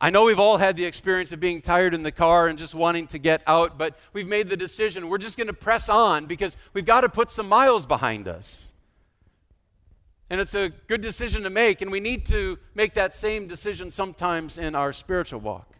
I 0.00 0.10
know 0.10 0.24
we've 0.24 0.40
all 0.40 0.58
had 0.58 0.76
the 0.76 0.84
experience 0.84 1.32
of 1.32 1.40
being 1.40 1.62
tired 1.62 1.94
in 1.94 2.02
the 2.02 2.12
car 2.12 2.48
and 2.48 2.58
just 2.58 2.74
wanting 2.74 3.06
to 3.08 3.18
get 3.18 3.42
out, 3.46 3.78
but 3.78 3.96
we've 4.12 4.26
made 4.26 4.48
the 4.48 4.56
decision 4.56 5.08
we're 5.08 5.18
just 5.18 5.36
going 5.36 5.46
to 5.46 5.54
press 5.54 5.88
on 5.88 6.26
because 6.26 6.56
we've 6.72 6.84
got 6.84 7.02
to 7.02 7.08
put 7.08 7.30
some 7.30 7.48
miles 7.48 7.86
behind 7.86 8.28
us. 8.28 8.68
And 10.28 10.40
it's 10.40 10.54
a 10.54 10.70
good 10.88 11.00
decision 11.00 11.42
to 11.44 11.50
make, 11.50 11.80
and 11.80 11.90
we 11.90 12.00
need 12.00 12.26
to 12.26 12.58
make 12.74 12.94
that 12.94 13.14
same 13.14 13.46
decision 13.46 13.90
sometimes 13.90 14.58
in 14.58 14.74
our 14.74 14.92
spiritual 14.92 15.40
walk. 15.40 15.73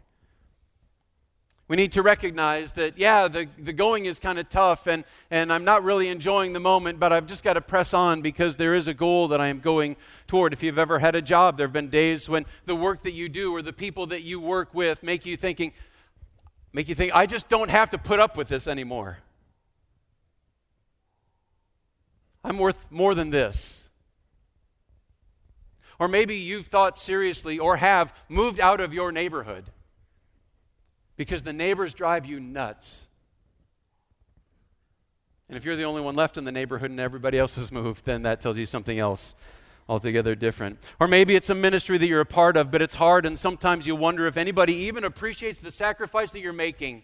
We 1.67 1.75
need 1.75 1.93
to 1.93 2.03
recognize 2.03 2.73
that, 2.73 2.95
yeah, 2.95 3.27
the, 3.27 3.47
the 3.57 3.73
going 3.73 4.05
is 4.05 4.19
kind 4.19 4.37
of 4.37 4.49
tough 4.49 4.85
and, 4.85 5.03
and 5.31 5.51
I'm 5.51 5.65
not 5.65 5.83
really 5.83 6.09
enjoying 6.09 6.53
the 6.53 6.59
moment, 6.59 6.99
but 6.99 7.11
I've 7.11 7.25
just 7.25 7.43
got 7.43 7.53
to 7.53 7.61
press 7.61 7.91
on 7.91 8.21
because 8.21 8.57
there 8.57 8.75
is 8.75 8.87
a 8.87 8.93
goal 8.93 9.29
that 9.29 9.41
I 9.41 9.47
am 9.47 9.61
going 9.61 9.95
toward. 10.27 10.53
If 10.53 10.61
you've 10.61 10.77
ever 10.77 10.99
had 10.99 11.15
a 11.15 11.23
job, 11.23 11.57
there 11.57 11.65
have 11.65 11.73
been 11.73 11.89
days 11.89 12.29
when 12.29 12.45
the 12.65 12.75
work 12.75 13.01
that 13.01 13.13
you 13.13 13.29
do 13.29 13.51
or 13.51 13.63
the 13.63 13.73
people 13.73 14.05
that 14.07 14.21
you 14.21 14.39
work 14.39 14.75
with 14.75 15.01
make 15.01 15.25
you 15.25 15.35
thinking, 15.35 15.73
make 16.71 16.87
you 16.87 16.93
think, 16.93 17.15
I 17.15 17.25
just 17.25 17.49
don't 17.49 17.71
have 17.71 17.89
to 17.91 17.97
put 17.97 18.19
up 18.19 18.37
with 18.37 18.47
this 18.47 18.67
anymore. 18.67 19.17
I'm 22.43 22.59
worth 22.59 22.85
more 22.91 23.15
than 23.15 23.31
this. 23.31 23.89
Or 25.97 26.07
maybe 26.07 26.35
you've 26.35 26.67
thought 26.67 26.99
seriously 26.99 27.57
or 27.57 27.77
have 27.77 28.13
moved 28.29 28.59
out 28.59 28.81
of 28.81 28.93
your 28.93 29.11
neighborhood 29.11 29.71
because 31.17 31.43
the 31.43 31.53
neighbors 31.53 31.93
drive 31.93 32.25
you 32.25 32.39
nuts. 32.39 33.07
And 35.47 35.57
if 35.57 35.63
you're 35.63 35.75
the 35.75 35.83
only 35.83 36.01
one 36.01 36.15
left 36.15 36.37
in 36.37 36.43
the 36.43 36.51
neighborhood 36.51 36.91
and 36.91 36.99
everybody 36.99 37.37
else 37.37 37.55
has 37.55 37.71
moved, 37.71 38.05
then 38.05 38.23
that 38.23 38.41
tells 38.41 38.57
you 38.57 38.65
something 38.65 38.97
else 38.97 39.35
altogether 39.87 40.33
different. 40.33 40.79
Or 40.99 41.07
maybe 41.07 41.35
it's 41.35 41.49
a 41.49 41.55
ministry 41.55 41.97
that 41.97 42.07
you're 42.07 42.21
a 42.21 42.25
part 42.25 42.57
of, 42.57 42.71
but 42.71 42.81
it's 42.81 42.95
hard, 42.95 43.25
and 43.25 43.37
sometimes 43.37 43.85
you 43.85 43.95
wonder 43.95 44.25
if 44.25 44.37
anybody 44.37 44.73
even 44.73 45.03
appreciates 45.03 45.59
the 45.59 45.69
sacrifice 45.69 46.31
that 46.31 46.39
you're 46.39 46.53
making 46.53 47.03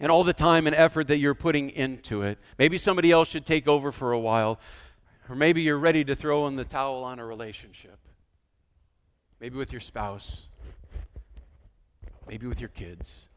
and 0.00 0.10
all 0.10 0.24
the 0.24 0.32
time 0.32 0.66
and 0.66 0.74
effort 0.74 1.06
that 1.06 1.18
you're 1.18 1.34
putting 1.34 1.70
into 1.70 2.22
it. 2.22 2.38
Maybe 2.58 2.76
somebody 2.76 3.12
else 3.12 3.28
should 3.28 3.46
take 3.46 3.68
over 3.68 3.92
for 3.92 4.10
a 4.10 4.18
while, 4.18 4.58
or 5.28 5.36
maybe 5.36 5.62
you're 5.62 5.78
ready 5.78 6.04
to 6.04 6.16
throw 6.16 6.48
in 6.48 6.56
the 6.56 6.64
towel 6.64 7.04
on 7.04 7.20
a 7.20 7.24
relationship, 7.24 8.00
maybe 9.38 9.56
with 9.56 9.72
your 9.72 9.80
spouse 9.80 10.48
maybe 12.28 12.46
with 12.46 12.60
your 12.60 12.68
kids, 12.68 13.28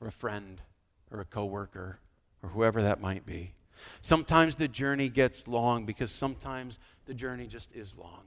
or 0.00 0.08
a 0.08 0.12
friend, 0.12 0.62
or 1.10 1.20
a 1.20 1.24
coworker, 1.24 1.98
or 2.42 2.48
whoever 2.50 2.82
that 2.82 3.00
might 3.00 3.26
be. 3.26 3.54
Sometimes 4.00 4.56
the 4.56 4.68
journey 4.68 5.08
gets 5.08 5.46
long 5.46 5.86
because 5.86 6.10
sometimes 6.12 6.78
the 7.06 7.14
journey 7.14 7.46
just 7.46 7.74
is 7.74 7.96
long. 7.96 8.24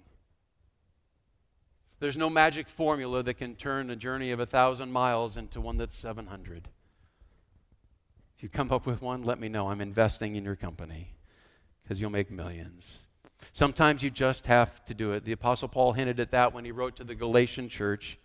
There's 1.99 2.17
no 2.17 2.29
magic 2.29 2.67
formula 2.67 3.21
that 3.23 3.35
can 3.35 3.55
turn 3.55 3.89
a 3.91 3.95
journey 3.95 4.31
of 4.31 4.39
a 4.39 4.45
thousand 4.45 4.91
miles 4.91 5.37
into 5.37 5.61
one 5.61 5.77
that's 5.77 5.95
700. 5.95 6.67
If 8.35 8.43
you 8.43 8.49
come 8.49 8.71
up 8.71 8.87
with 8.87 9.03
one, 9.03 9.21
let 9.21 9.39
me 9.39 9.49
know. 9.49 9.67
I'm 9.67 9.81
investing 9.81 10.35
in 10.35 10.43
your 10.43 10.55
company 10.55 11.13
because 11.83 12.01
you'll 12.01 12.09
make 12.09 12.31
millions. 12.31 13.05
Sometimes 13.53 14.01
you 14.01 14.09
just 14.09 14.47
have 14.47 14.83
to 14.85 14.95
do 14.95 15.11
it. 15.11 15.25
The 15.25 15.31
Apostle 15.31 15.67
Paul 15.67 15.93
hinted 15.93 16.19
at 16.19 16.31
that 16.31 16.53
when 16.53 16.65
he 16.65 16.71
wrote 16.71 16.95
to 16.95 17.03
the 17.03 17.13
Galatian 17.13 17.69
church 17.69 18.17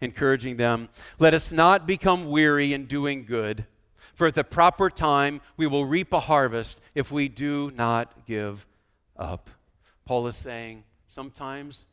encouraging 0.00 0.56
them, 0.56 0.88
Let 1.18 1.34
us 1.34 1.52
not 1.52 1.86
become 1.86 2.30
weary 2.30 2.72
in 2.72 2.86
doing 2.86 3.24
good, 3.24 3.66
for 4.14 4.26
at 4.26 4.34
the 4.34 4.44
proper 4.44 4.90
time 4.90 5.40
we 5.56 5.66
will 5.66 5.86
reap 5.86 6.12
a 6.12 6.20
harvest 6.20 6.80
if 6.94 7.10
we 7.10 7.28
do 7.28 7.70
not 7.76 8.26
give 8.26 8.66
up. 9.16 9.50
Paul 10.04 10.26
is 10.26 10.36
saying, 10.36 10.84
Sometimes 11.06 11.86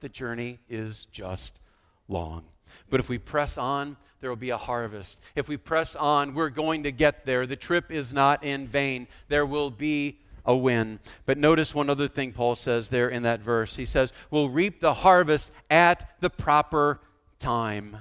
the 0.00 0.08
journey 0.08 0.58
is 0.68 1.06
just 1.06 1.60
long. 2.08 2.44
But 2.90 3.00
if 3.00 3.08
we 3.08 3.18
press 3.18 3.58
on, 3.58 3.96
there 4.20 4.30
will 4.30 4.36
be 4.36 4.50
a 4.50 4.56
harvest. 4.56 5.20
If 5.36 5.48
we 5.48 5.56
press 5.56 5.94
on, 5.94 6.34
we're 6.34 6.48
going 6.48 6.82
to 6.82 6.92
get 6.92 7.24
there. 7.24 7.46
The 7.46 7.56
trip 7.56 7.90
is 7.90 8.12
not 8.12 8.42
in 8.42 8.66
vain. 8.66 9.06
There 9.28 9.46
will 9.46 9.70
be 9.70 10.18
a 10.44 10.56
win. 10.56 10.98
But 11.26 11.38
notice 11.38 11.74
one 11.74 11.90
other 11.90 12.08
thing 12.08 12.32
Paul 12.32 12.56
says 12.56 12.88
there 12.88 13.08
in 13.08 13.22
that 13.22 13.40
verse. 13.40 13.76
He 13.76 13.84
says, 13.84 14.12
We'll 14.30 14.48
reap 14.48 14.80
the 14.80 14.94
harvest 14.94 15.52
at 15.70 16.20
the 16.20 16.30
proper 16.30 17.00
time. 17.38 17.98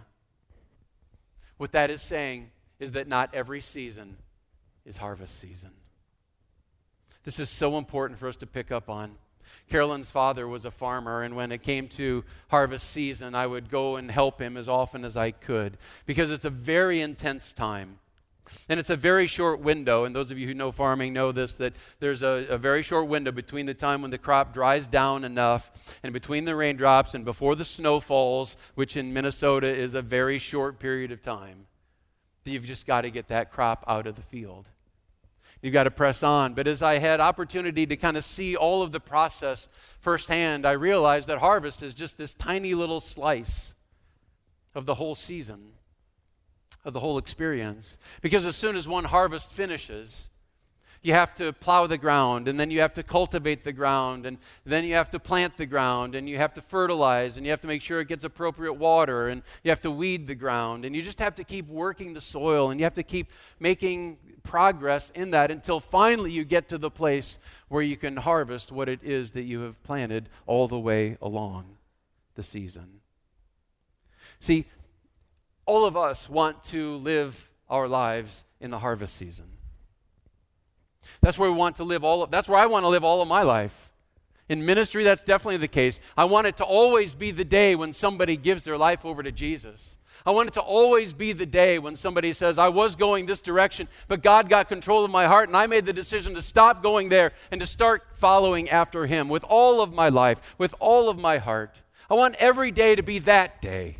What 1.57 1.71
that 1.71 1.89
is 1.89 2.01
saying 2.01 2.51
is 2.79 2.91
that 2.93 3.07
not 3.07 3.33
every 3.33 3.61
season 3.61 4.17
is 4.85 4.97
harvest 4.97 5.39
season. 5.39 5.71
This 7.23 7.39
is 7.39 7.49
so 7.49 7.77
important 7.77 8.19
for 8.19 8.27
us 8.27 8.37
to 8.37 8.47
pick 8.47 8.71
up 8.71 8.89
on. 8.89 9.17
Carolyn's 9.69 10.11
father 10.11 10.47
was 10.47 10.65
a 10.65 10.71
farmer, 10.71 11.23
and 11.23 11.35
when 11.35 11.51
it 11.51 11.61
came 11.61 11.87
to 11.89 12.23
harvest 12.49 12.89
season, 12.89 13.35
I 13.35 13.47
would 13.47 13.69
go 13.69 13.95
and 13.95 14.11
help 14.11 14.41
him 14.41 14.57
as 14.57 14.69
often 14.69 15.03
as 15.03 15.17
I 15.17 15.31
could 15.31 15.77
because 16.05 16.31
it's 16.31 16.45
a 16.45 16.49
very 16.49 17.01
intense 17.01 17.53
time. 17.53 17.99
And 18.69 18.79
it's 18.79 18.89
a 18.89 18.95
very 18.95 19.27
short 19.27 19.59
window, 19.59 20.03
and 20.05 20.15
those 20.15 20.31
of 20.31 20.39
you 20.39 20.47
who 20.47 20.53
know 20.53 20.71
farming 20.71 21.13
know 21.13 21.31
this 21.31 21.55
that 21.55 21.73
there's 21.99 22.23
a, 22.23 22.47
a, 22.49 22.57
very 22.57 22.81
short 22.81 23.07
window 23.07 23.31
between 23.31 23.65
the 23.65 23.73
time 23.73 24.01
when 24.01 24.11
the 24.11 24.17
crop 24.17 24.53
dries 24.53 24.87
down 24.87 25.23
enough 25.23 25.99
and 26.03 26.13
between 26.13 26.45
the 26.45 26.55
raindrops 26.55 27.13
and 27.13 27.25
before 27.25 27.55
the 27.55 27.65
snow 27.65 27.99
falls, 27.99 28.57
which 28.75 28.97
in 28.97 29.13
Minnesota 29.13 29.67
is 29.67 29.93
a 29.93 30.01
very 30.01 30.39
short 30.39 30.79
period 30.79 31.11
of 31.11 31.21
time. 31.21 31.67
that 32.43 32.51
You've 32.51 32.65
just 32.65 32.85
got 32.85 33.01
to 33.01 33.09
get 33.09 33.27
that 33.27 33.51
crop 33.51 33.83
out 33.87 34.07
of 34.07 34.15
the 34.15 34.21
field. 34.21 34.69
You've 35.61 35.73
got 35.73 35.83
to 35.83 35.91
press 35.91 36.23
on. 36.23 36.53
But 36.53 36.67
as 36.67 36.83
I 36.83 36.99
had 36.99 37.19
opportunity 37.19 37.85
to 37.85 37.95
kind 37.95 38.15
of 38.15 38.23
see 38.23 38.55
all 38.55 38.81
of 38.81 38.91
the 38.91 38.99
process 38.99 39.67
firsthand, 39.99 40.65
I 40.65 40.71
realized 40.71 41.27
that 41.27 41.39
harvest 41.39 41.81
is 41.81 41.93
just 41.93 42.17
this 42.17 42.33
tiny 42.33 42.73
little 42.73 42.99
slice 42.99 43.73
of 44.75 44.85
the 44.85 44.95
whole 44.95 45.15
season, 45.15 45.71
of 46.87 46.93
the 46.93 47.01
whole 47.01 47.17
experience. 47.17 47.97
Because 48.21 48.45
as 48.45 48.55
soon 48.55 48.77
as 48.77 48.87
one 48.87 49.03
harvest 49.03 49.51
finishes, 49.51 50.29
you 51.03 51.13
have 51.13 51.33
to 51.35 51.51
plow 51.53 51.85
the 51.85 51.97
ground, 51.97 52.47
and 52.47 52.59
then 52.59 52.71
you 52.71 52.79
have 52.79 52.93
to 52.95 53.03
cultivate 53.03 53.63
the 53.63 53.73
ground, 53.73 54.25
and 54.25 54.37
then 54.65 54.85
you 54.85 54.95
have 54.95 55.09
to 55.11 55.19
plant 55.19 55.57
the 55.57 55.65
ground, 55.65 56.15
and 56.15 56.27
you 56.27 56.37
have 56.37 56.53
to 56.53 56.61
fertilize, 56.61 57.37
and 57.37 57.45
you 57.45 57.51
have 57.51 57.61
to 57.61 57.67
make 57.67 57.81
sure 57.81 57.99
it 57.99 58.07
gets 58.07 58.23
appropriate 58.23 58.73
water, 58.73 59.27
and 59.27 59.43
you 59.63 59.69
have 59.69 59.81
to 59.81 59.91
weed 59.91 60.27
the 60.27 60.33
ground, 60.33 60.85
and 60.85 60.95
you 60.95 61.01
just 61.01 61.19
have 61.19 61.35
to 61.35 61.43
keep 61.43 61.67
working 61.67 62.13
the 62.13 62.21
soil, 62.21 62.71
and 62.71 62.79
you 62.79 62.85
have 62.85 62.95
to 62.95 63.03
keep 63.03 63.31
making 63.59 64.17
progress 64.43 65.11
in 65.13 65.31
that 65.31 65.51
until 65.51 65.81
finally 65.81 66.31
you 66.31 66.45
get 66.45 66.69
to 66.69 66.77
the 66.77 66.89
place 66.89 67.37
where 67.67 67.83
you 67.83 67.97
can 67.97 68.15
harvest 68.15 68.71
what 68.71 68.87
it 68.87 69.01
is 69.03 69.31
that 69.31 69.43
you 69.43 69.59
have 69.59 69.83
planted 69.83 70.29
all 70.45 70.69
the 70.69 70.79
way 70.79 71.17
along 71.21 71.77
the 72.35 72.43
season. 72.43 73.01
See, 74.39 74.65
all 75.67 75.85
of 75.85 75.95
us 75.95 76.27
want 76.27 76.63
to 76.65 76.95
live 76.95 77.51
our 77.69 77.87
lives 77.87 78.45
in 78.59 78.71
the 78.71 78.79
harvest 78.79 79.15
season. 79.15 79.45
That's 81.21 81.37
where 81.37 81.51
we 81.51 81.57
want 81.57 81.75
to 81.77 81.83
live 81.83 82.03
all 82.03 82.23
of, 82.23 82.31
that's 82.31 82.49
where 82.49 82.59
I 82.59 82.65
want 82.65 82.83
to 82.83 82.89
live 82.89 83.03
all 83.03 83.21
of 83.21 83.27
my 83.27 83.43
life. 83.43 83.91
In 84.49 84.65
ministry, 84.65 85.03
that's 85.03 85.21
definitely 85.21 85.57
the 85.57 85.67
case. 85.67 85.99
I 86.15 86.23
want 86.23 86.47
it 86.47 86.55
to 86.57 86.63
always 86.63 87.15
be 87.15 87.31
the 87.31 87.43
day 87.43 87.75
when 87.75 87.91
somebody 87.91 88.37
gives 88.37 88.63
their 88.63 88.77
life 88.77 89.05
over 89.05 89.21
to 89.21 89.31
Jesus. 89.31 89.97
I 90.25 90.31
want 90.31 90.47
it 90.47 90.53
to 90.53 90.61
always 90.61 91.11
be 91.11 91.33
the 91.33 91.45
day 91.45 91.79
when 91.79 91.97
somebody 91.97 92.31
says, 92.31 92.57
I 92.57 92.69
was 92.69 92.95
going 92.95 93.25
this 93.25 93.41
direction, 93.41 93.89
but 94.07 94.23
God 94.23 94.47
got 94.47 94.69
control 94.69 95.03
of 95.03 95.11
my 95.11 95.27
heart, 95.27 95.49
and 95.49 95.57
I 95.57 95.67
made 95.67 95.85
the 95.85 95.93
decision 95.93 96.33
to 96.35 96.41
stop 96.41 96.81
going 96.81 97.09
there 97.09 97.33
and 97.51 97.59
to 97.59 97.67
start 97.67 98.03
following 98.13 98.69
after 98.69 99.05
Him 99.05 99.27
with 99.27 99.43
all 99.43 99.81
of 99.81 99.93
my 99.93 100.07
life, 100.07 100.55
with 100.57 100.73
all 100.79 101.09
of 101.09 101.19
my 101.19 101.39
heart. 101.39 101.81
I 102.09 102.13
want 102.13 102.35
every 102.35 102.71
day 102.71 102.95
to 102.95 103.03
be 103.03 103.19
that 103.19 103.61
day. 103.61 103.97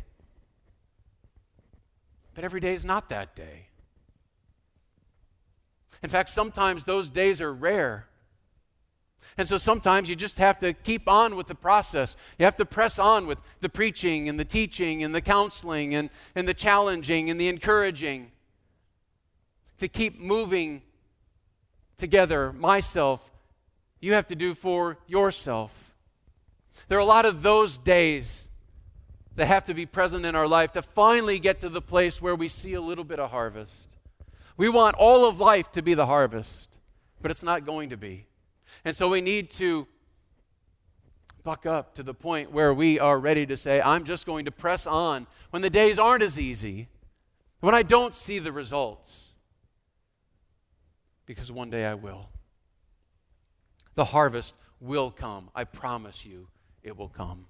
But 2.38 2.44
every 2.44 2.60
day 2.60 2.72
is 2.72 2.84
not 2.84 3.08
that 3.08 3.34
day. 3.34 3.66
In 6.04 6.08
fact, 6.08 6.28
sometimes 6.28 6.84
those 6.84 7.08
days 7.08 7.40
are 7.40 7.52
rare. 7.52 8.06
And 9.36 9.48
so 9.48 9.58
sometimes 9.58 10.08
you 10.08 10.14
just 10.14 10.38
have 10.38 10.56
to 10.60 10.72
keep 10.72 11.08
on 11.08 11.34
with 11.34 11.48
the 11.48 11.56
process. 11.56 12.14
You 12.38 12.44
have 12.44 12.56
to 12.58 12.64
press 12.64 12.96
on 12.96 13.26
with 13.26 13.40
the 13.58 13.68
preaching 13.68 14.28
and 14.28 14.38
the 14.38 14.44
teaching 14.44 15.02
and 15.02 15.12
the 15.12 15.20
counseling 15.20 15.96
and, 15.96 16.10
and 16.36 16.46
the 16.46 16.54
challenging 16.54 17.28
and 17.28 17.40
the 17.40 17.48
encouraging 17.48 18.30
to 19.78 19.88
keep 19.88 20.20
moving 20.20 20.82
together. 21.96 22.52
Myself, 22.52 23.32
you 23.98 24.12
have 24.12 24.28
to 24.28 24.36
do 24.36 24.54
for 24.54 24.98
yourself. 25.08 25.92
There 26.86 26.98
are 26.98 27.00
a 27.00 27.04
lot 27.04 27.24
of 27.24 27.42
those 27.42 27.78
days 27.78 28.47
that 29.38 29.46
have 29.46 29.64
to 29.64 29.72
be 29.72 29.86
present 29.86 30.26
in 30.26 30.34
our 30.34 30.48
life 30.48 30.72
to 30.72 30.82
finally 30.82 31.38
get 31.38 31.60
to 31.60 31.68
the 31.68 31.80
place 31.80 32.20
where 32.20 32.34
we 32.34 32.48
see 32.48 32.74
a 32.74 32.80
little 32.80 33.04
bit 33.04 33.20
of 33.20 33.30
harvest. 33.30 33.96
We 34.56 34.68
want 34.68 34.96
all 34.96 35.24
of 35.26 35.38
life 35.38 35.70
to 35.72 35.80
be 35.80 35.94
the 35.94 36.06
harvest, 36.06 36.76
but 37.22 37.30
it's 37.30 37.44
not 37.44 37.64
going 37.64 37.90
to 37.90 37.96
be. 37.96 38.26
And 38.84 38.96
so 38.96 39.08
we 39.08 39.20
need 39.20 39.52
to 39.52 39.86
buck 41.44 41.66
up 41.66 41.94
to 41.94 42.02
the 42.02 42.14
point 42.14 42.50
where 42.50 42.74
we 42.74 42.98
are 42.98 43.16
ready 43.16 43.46
to 43.46 43.56
say, 43.56 43.80
I'm 43.80 44.02
just 44.02 44.26
going 44.26 44.46
to 44.46 44.50
press 44.50 44.88
on 44.88 45.28
when 45.50 45.62
the 45.62 45.70
days 45.70 46.00
aren't 46.00 46.24
as 46.24 46.40
easy, 46.40 46.88
when 47.60 47.76
I 47.76 47.84
don't 47.84 48.16
see 48.16 48.40
the 48.40 48.50
results, 48.50 49.36
because 51.26 51.52
one 51.52 51.70
day 51.70 51.86
I 51.86 51.94
will. 51.94 52.28
The 53.94 54.06
harvest 54.06 54.56
will 54.80 55.12
come. 55.12 55.48
I 55.54 55.62
promise 55.62 56.26
you, 56.26 56.48
it 56.82 56.96
will 56.96 57.08
come. 57.08 57.46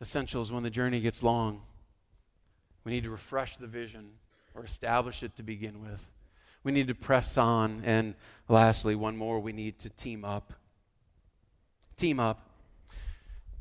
Essentials 0.00 0.50
when 0.50 0.62
the 0.62 0.70
journey 0.70 1.00
gets 1.00 1.22
long. 1.22 1.62
We 2.84 2.92
need 2.92 3.04
to 3.04 3.10
refresh 3.10 3.56
the 3.56 3.66
vision 3.66 4.12
or 4.54 4.64
establish 4.64 5.22
it 5.22 5.36
to 5.36 5.42
begin 5.42 5.82
with. 5.82 6.06
We 6.62 6.72
need 6.72 6.88
to 6.88 6.94
press 6.94 7.36
on. 7.38 7.82
And 7.84 8.14
lastly, 8.48 8.94
one 8.94 9.16
more, 9.16 9.40
we 9.40 9.52
need 9.52 9.78
to 9.80 9.90
team 9.90 10.24
up. 10.24 10.52
Team 11.96 12.18
up. 12.18 12.46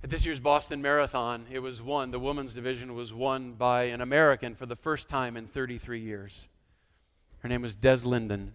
At 0.02 0.10
this 0.10 0.26
year's 0.26 0.40
Boston 0.40 0.82
Marathon, 0.82 1.46
it 1.52 1.60
was 1.60 1.82
won, 1.82 2.12
the 2.12 2.20
women's 2.20 2.54
division 2.54 2.96
was 2.96 3.14
won 3.14 3.52
by 3.52 3.84
an 3.84 4.00
American 4.00 4.56
for 4.56 4.66
the 4.66 4.78
first 4.78 5.10
time 5.10 5.36
in 5.36 5.46
33 5.46 6.00
years. 6.00 6.48
Her 7.40 7.50
name 7.50 7.62
was 7.62 7.76
Des 7.76 8.06
Linden. 8.06 8.54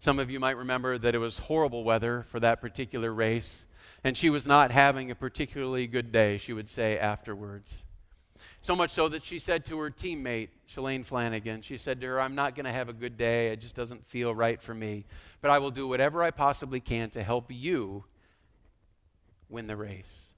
Some 0.00 0.18
of 0.18 0.30
you 0.30 0.40
might 0.40 0.56
remember 0.56 0.96
that 0.96 1.14
it 1.14 1.18
was 1.18 1.38
horrible 1.38 1.84
weather 1.84 2.24
for 2.28 2.40
that 2.40 2.62
particular 2.62 3.12
race, 3.12 3.66
and 4.04 4.16
she 4.16 4.28
was 4.28 4.46
not 4.46 4.70
having 4.70 5.10
a 5.10 5.14
particularly 5.14 5.86
good 5.86 6.12
day, 6.12 6.36
she 6.36 6.52
would 6.52 6.68
say 6.68 6.98
afterwards. 6.98 7.82
So 8.60 8.76
much 8.76 8.90
so 8.90 9.08
that 9.08 9.24
she 9.24 9.38
said 9.38 9.64
to 9.66 9.78
her 9.78 9.90
teammate, 9.90 10.50
Shalane 10.68 11.04
Flanagan, 11.04 11.62
she 11.62 11.78
said 11.78 12.00
to 12.00 12.06
her, 12.06 12.20
I'm 12.20 12.34
not 12.34 12.54
going 12.54 12.66
to 12.66 12.72
have 12.72 12.88
a 12.88 12.92
good 12.92 13.16
day. 13.16 13.48
It 13.48 13.60
just 13.60 13.74
doesn't 13.74 14.06
feel 14.06 14.34
right 14.34 14.60
for 14.60 14.74
me. 14.74 15.06
But 15.40 15.50
I 15.50 15.58
will 15.58 15.70
do 15.70 15.88
whatever 15.88 16.22
I 16.22 16.30
possibly 16.30 16.80
can 16.80 17.10
to 17.10 17.22
help 17.22 17.46
you 17.50 18.04
win 19.48 19.66
the 19.66 19.76
race. 19.76 20.32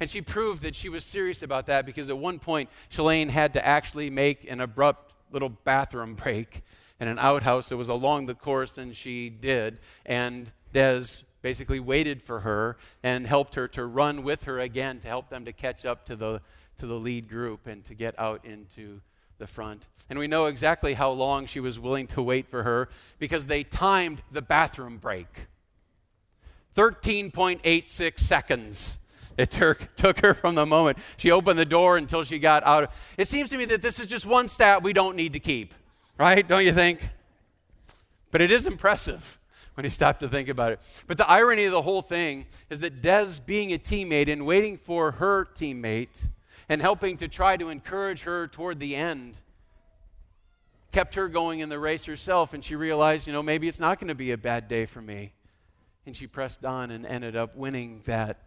And 0.00 0.08
she 0.10 0.20
proved 0.20 0.62
that 0.62 0.74
she 0.74 0.88
was 0.88 1.04
serious 1.04 1.42
about 1.42 1.66
that 1.66 1.86
because 1.86 2.10
at 2.10 2.18
one 2.18 2.38
point, 2.38 2.70
Shalane 2.90 3.30
had 3.30 3.52
to 3.54 3.64
actually 3.66 4.10
make 4.10 4.50
an 4.50 4.60
abrupt 4.60 5.14
little 5.30 5.48
bathroom 5.48 6.14
break 6.14 6.62
in 7.00 7.08
an 7.08 7.18
outhouse 7.18 7.68
that 7.68 7.76
was 7.76 7.88
along 7.88 8.26
the 8.26 8.34
course, 8.34 8.78
and 8.78 8.94
she 8.96 9.28
did. 9.30 9.78
And 10.04 10.50
Des 10.72 11.22
basically 11.42 11.80
waited 11.80 12.22
for 12.22 12.40
her 12.40 12.76
and 13.02 13.26
helped 13.26 13.54
her 13.54 13.68
to 13.68 13.84
run 13.84 14.22
with 14.22 14.44
her 14.44 14.58
again 14.58 14.98
to 15.00 15.08
help 15.08 15.28
them 15.28 15.44
to 15.44 15.52
catch 15.52 15.84
up 15.84 16.04
to 16.06 16.16
the 16.16 16.40
to 16.78 16.86
the 16.86 16.94
lead 16.94 17.28
group 17.28 17.66
and 17.66 17.84
to 17.84 17.94
get 17.94 18.16
out 18.18 18.44
into 18.44 19.00
the 19.38 19.46
front. 19.46 19.88
And 20.08 20.18
we 20.18 20.26
know 20.26 20.46
exactly 20.46 20.94
how 20.94 21.10
long 21.10 21.46
she 21.46 21.60
was 21.60 21.78
willing 21.78 22.06
to 22.08 22.22
wait 22.22 22.48
for 22.48 22.62
her 22.62 22.88
because 23.18 23.46
they 23.46 23.64
timed 23.64 24.22
the 24.30 24.42
bathroom 24.42 24.98
break 24.98 25.46
13.86 26.76 28.18
seconds. 28.18 28.98
It 29.36 29.50
took, 29.50 29.94
took 29.96 30.20
her 30.20 30.34
from 30.34 30.54
the 30.54 30.66
moment 30.66 30.98
she 31.16 31.30
opened 31.30 31.58
the 31.58 31.64
door 31.64 31.96
until 31.96 32.24
she 32.24 32.38
got 32.38 32.64
out. 32.64 32.92
It 33.16 33.28
seems 33.28 33.50
to 33.50 33.56
me 33.56 33.64
that 33.66 33.82
this 33.82 34.00
is 34.00 34.06
just 34.06 34.26
one 34.26 34.48
stat 34.48 34.82
we 34.82 34.92
don't 34.92 35.16
need 35.16 35.32
to 35.32 35.40
keep, 35.40 35.74
right? 36.18 36.46
Don't 36.46 36.64
you 36.64 36.72
think? 36.72 37.08
But 38.30 38.40
it 38.40 38.50
is 38.50 38.66
impressive 38.66 39.37
when 39.78 39.84
you 39.84 39.90
stop 39.90 40.18
to 40.18 40.28
think 40.28 40.48
about 40.48 40.72
it. 40.72 40.80
But 41.06 41.18
the 41.18 41.30
irony 41.30 41.64
of 41.64 41.70
the 41.70 41.82
whole 41.82 42.02
thing 42.02 42.46
is 42.68 42.80
that 42.80 43.00
Des, 43.00 43.38
being 43.46 43.72
a 43.72 43.78
teammate 43.78 44.26
and 44.26 44.44
waiting 44.44 44.76
for 44.76 45.12
her 45.12 45.44
teammate, 45.44 46.26
and 46.68 46.82
helping 46.82 47.16
to 47.18 47.28
try 47.28 47.56
to 47.56 47.68
encourage 47.68 48.22
her 48.22 48.48
toward 48.48 48.80
the 48.80 48.96
end 48.96 49.38
kept 50.90 51.14
her 51.14 51.28
going 51.28 51.60
in 51.60 51.68
the 51.68 51.78
race 51.78 52.06
herself 52.06 52.52
and 52.52 52.64
she 52.64 52.74
realized 52.74 53.26
you 53.26 53.32
know 53.32 53.42
maybe 53.42 53.68
it's 53.68 53.78
not 53.78 54.00
going 54.00 54.08
to 54.08 54.14
be 54.14 54.32
a 54.32 54.36
bad 54.36 54.68
day 54.68 54.84
for 54.84 55.00
me 55.00 55.32
And 56.06 56.16
she 56.16 56.26
pressed 56.26 56.64
on 56.64 56.90
and 56.90 57.06
ended 57.06 57.36
up 57.36 57.54
winning 57.54 58.02
that 58.06 58.38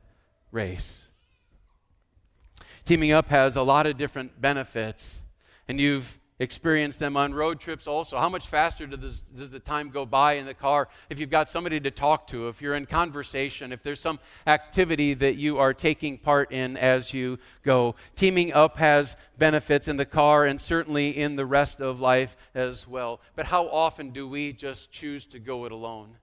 race. 0.51 1.07
Teaming 2.83 3.11
up 3.11 3.29
has 3.29 3.55
a 3.55 3.61
lot 3.61 3.85
of 3.85 3.95
different 3.95 4.41
benefits, 4.41 5.21
and 5.67 5.79
you've 5.79 6.19
experienced 6.41 6.99
them 6.99 7.15
on 7.15 7.35
road 7.35 7.59
trips 7.59 7.85
also. 7.85 8.17
How 8.17 8.27
much 8.27 8.47
faster 8.47 8.87
does, 8.87 9.21
does 9.21 9.51
the 9.51 9.59
time 9.59 9.89
go 9.89 10.07
by 10.07 10.33
in 10.33 10.47
the 10.47 10.55
car 10.55 10.89
if 11.07 11.19
you've 11.19 11.29
got 11.29 11.47
somebody 11.47 11.79
to 11.79 11.91
talk 11.91 12.25
to, 12.27 12.47
if 12.47 12.63
you're 12.63 12.73
in 12.73 12.87
conversation, 12.87 13.71
if 13.71 13.83
there's 13.83 13.99
some 13.99 14.19
activity 14.47 15.13
that 15.13 15.35
you 15.35 15.59
are 15.59 15.71
taking 15.71 16.17
part 16.17 16.51
in 16.51 16.77
as 16.77 17.13
you 17.13 17.37
go? 17.61 17.93
Teaming 18.15 18.53
up 18.53 18.77
has 18.77 19.15
benefits 19.37 19.87
in 19.87 19.97
the 19.97 20.05
car 20.05 20.45
and 20.45 20.59
certainly 20.59 21.15
in 21.15 21.35
the 21.35 21.45
rest 21.45 21.79
of 21.79 21.99
life 21.99 22.35
as 22.55 22.87
well. 22.87 23.21
But 23.35 23.45
how 23.45 23.67
often 23.67 24.09
do 24.09 24.27
we 24.27 24.51
just 24.51 24.91
choose 24.91 25.25
to 25.27 25.39
go 25.39 25.65
it 25.65 25.71
alone? 25.71 26.17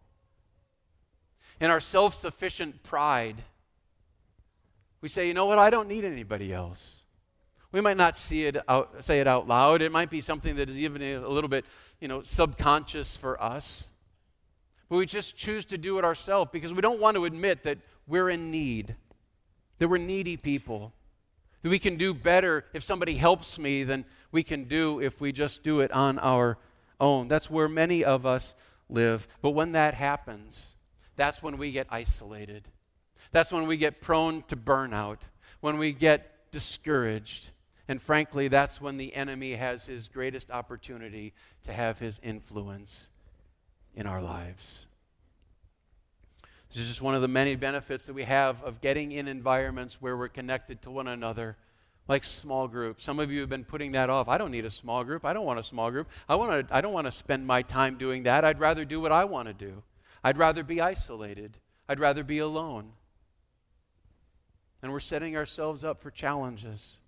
In 1.61 1.70
our 1.70 1.81
self 1.81 2.14
sufficient 2.14 2.83
pride, 2.83 3.44
we 5.00 5.09
say, 5.09 5.28
you 5.28 5.35
know 5.35 5.46
what, 5.46 5.61
I 5.61 5.70
don't 5.70 5.88
need 5.88 6.04
anybody 6.04 6.52
else. 6.52 7.04
We 7.70 7.81
might 7.83 7.96
not 7.98 8.16
see 8.16 8.46
it 8.46 8.57
out, 8.68 9.04
say 9.04 9.20
it 9.20 9.26
out 9.26 9.46
loud. 9.46 9.83
It 9.83 9.92
might 9.92 10.09
be 10.11 10.20
something 10.20 10.57
that 10.57 10.68
is 10.70 10.78
even 10.78 11.02
a 11.02 11.28
little 11.28 11.48
bit, 11.48 11.66
you 12.00 12.09
know, 12.09 12.22
subconscious 12.22 13.16
for 13.16 13.40
us. 13.42 13.92
But 14.88 14.96
we 14.96 15.07
just 15.07 15.37
choose 15.37 15.66
to 15.66 15.78
do 15.78 15.98
it 15.98 16.04
ourselves 16.04 16.50
because 16.50 16.72
we 16.72 16.81
don't 16.81 17.00
want 17.00 17.16
to 17.16 17.26
admit 17.26 17.64
that 17.64 17.78
we're 18.07 18.31
in 18.31 18.50
need, 18.50 18.96
that 19.78 19.88
we're 19.88 19.98
needy 19.98 20.38
people, 20.38 20.94
that 21.62 21.68
we 21.68 21.78
can 21.78 21.96
do 21.96 22.14
better 22.14 22.64
if 22.72 22.83
somebody 22.83 23.16
helps 23.16 23.59
me 23.59 23.85
than 23.85 24.07
we 24.33 24.42
can 24.42 24.64
do 24.64 25.00
if 25.00 25.20
we 25.20 25.31
just 25.31 25.62
do 25.62 25.81
it 25.81 25.92
on 25.92 26.18
our 26.20 26.57
own. 26.98 27.28
That's 27.28 27.50
where 27.50 27.68
many 27.68 28.02
of 28.02 28.24
us 28.24 28.54
live. 28.88 29.28
But 29.42 29.50
when 29.50 29.72
that 29.72 29.92
happens, 29.92 30.74
that's 31.16 31.42
when 31.42 31.59
we 31.59 31.70
get 31.70 31.87
isolated. 31.90 32.68
That's 33.31 33.52
when 33.52 33.66
we 33.66 33.76
get 33.76 34.00
prone 34.00 34.42
to 34.44 34.57
burnout, 34.57 35.18
when 35.61 35.76
we 35.76 35.92
get 35.92 36.50
discouraged. 36.50 37.50
And 37.88 38.03
frankly, 38.03 38.48
that's 38.48 38.81
when 38.83 38.98
the 38.98 39.14
enemy 39.14 39.53
has 39.55 39.87
his 39.87 40.09
greatest 40.09 40.51
opportunity 40.51 41.33
to 41.62 41.72
have 41.72 41.98
his 41.98 42.20
influence 42.22 43.09
in 43.94 44.07
our 44.07 44.20
lives. 44.20 44.87
This 46.68 46.83
is 46.83 46.88
just 46.88 47.01
one 47.01 47.14
of 47.14 47.22
the 47.22 47.29
many 47.29 47.57
benefits 47.57 48.05
that 48.07 48.12
we 48.12 48.24
have 48.24 48.62
of 48.62 48.83
getting 48.83 49.11
in 49.11 49.27
environments 49.27 50.03
where 50.03 50.18
we're 50.18 50.29
connected 50.29 50.83
to 50.83 50.90
one 50.90 51.09
another, 51.09 51.57
like 52.09 52.24
small 52.24 52.68
groups. 52.68 53.03
Some 53.03 53.18
of 53.18 53.31
you 53.33 53.40
have 53.40 53.48
been 53.48 53.64
putting 53.64 53.92
that 53.92 54.11
off. 54.11 54.29
I 54.29 54.37
don't 54.37 54.51
need 54.51 54.66
a 54.66 54.70
small 54.70 55.03
group. 55.03 55.24
I 55.24 55.33
don't 55.33 55.46
want 55.46 55.59
a 55.59 55.62
small 55.62 55.90
group. 55.90 56.09
I, 56.29 56.35
want 56.35 56.68
to, 56.68 56.74
I 56.74 56.83
don't 56.83 56.92
want 56.92 57.07
to 57.07 57.11
spend 57.11 57.46
my 57.46 57.62
time 57.62 57.96
doing 57.96 58.24
that. 58.24 58.44
I'd 58.44 58.61
rather 58.61 58.85
do 58.85 59.01
what 59.01 59.12
I 59.12 59.24
want 59.24 59.48
to 59.48 59.55
do. 59.55 59.83
I'd 60.22 60.37
rather 60.37 60.62
be 60.62 60.79
isolated. 60.79 61.57
I'd 61.88 62.01
rather 62.01 62.22
be 62.22 62.38
alone. 62.38 62.92
And 64.83 64.92
we're 64.92 65.01
setting 65.01 65.37
ourselves 65.38 65.85
up 65.85 65.98
for 66.01 66.11
challenges. 66.11 66.98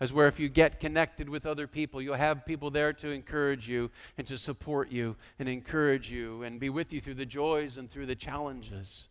As 0.00 0.12
where 0.12 0.26
if 0.26 0.40
you 0.40 0.48
get 0.48 0.80
connected 0.80 1.28
with 1.28 1.44
other 1.44 1.66
people, 1.66 2.00
you'll 2.00 2.14
have 2.14 2.46
people 2.46 2.70
there 2.70 2.92
to 2.94 3.10
encourage 3.10 3.68
you 3.68 3.90
and 4.16 4.26
to 4.26 4.38
support 4.38 4.90
you 4.90 5.16
and 5.38 5.48
encourage 5.48 6.10
you 6.10 6.42
and 6.42 6.58
be 6.58 6.70
with 6.70 6.92
you 6.92 7.00
through 7.00 7.14
the 7.14 7.26
joys 7.26 7.76
and 7.76 7.90
through 7.90 8.06
the 8.06 8.14
challenges. 8.14 9.08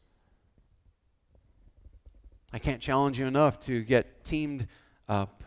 I 2.51 2.57
can't 2.57 2.81
challenge 2.81 3.19
you 3.19 3.27
enough 3.27 3.59
to 3.61 3.83
get 3.83 4.25
teamed 4.25 4.67
up. 5.07 5.43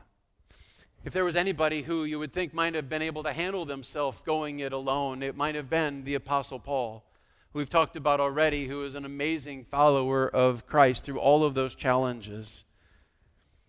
If 1.04 1.12
there 1.12 1.24
was 1.24 1.34
anybody 1.34 1.82
who 1.82 2.04
you 2.04 2.20
would 2.20 2.32
think 2.32 2.54
might 2.54 2.76
have 2.76 2.88
been 2.88 3.02
able 3.02 3.24
to 3.24 3.32
handle 3.32 3.64
themselves 3.64 4.22
going 4.22 4.60
it 4.60 4.72
alone, 4.72 5.24
it 5.24 5.36
might 5.36 5.56
have 5.56 5.68
been 5.68 6.04
the 6.04 6.14
Apostle 6.14 6.60
Paul 6.60 7.04
who 7.52 7.58
we've 7.58 7.68
talked 7.68 7.96
about 7.96 8.20
already, 8.20 8.66
who 8.66 8.84
is 8.84 8.94
an 8.94 9.04
amazing 9.04 9.64
follower 9.64 10.28
of 10.28 10.66
Christ 10.66 11.04
through 11.04 11.18
all 11.18 11.44
of 11.44 11.54
those 11.54 11.74
challenges. 11.74 12.64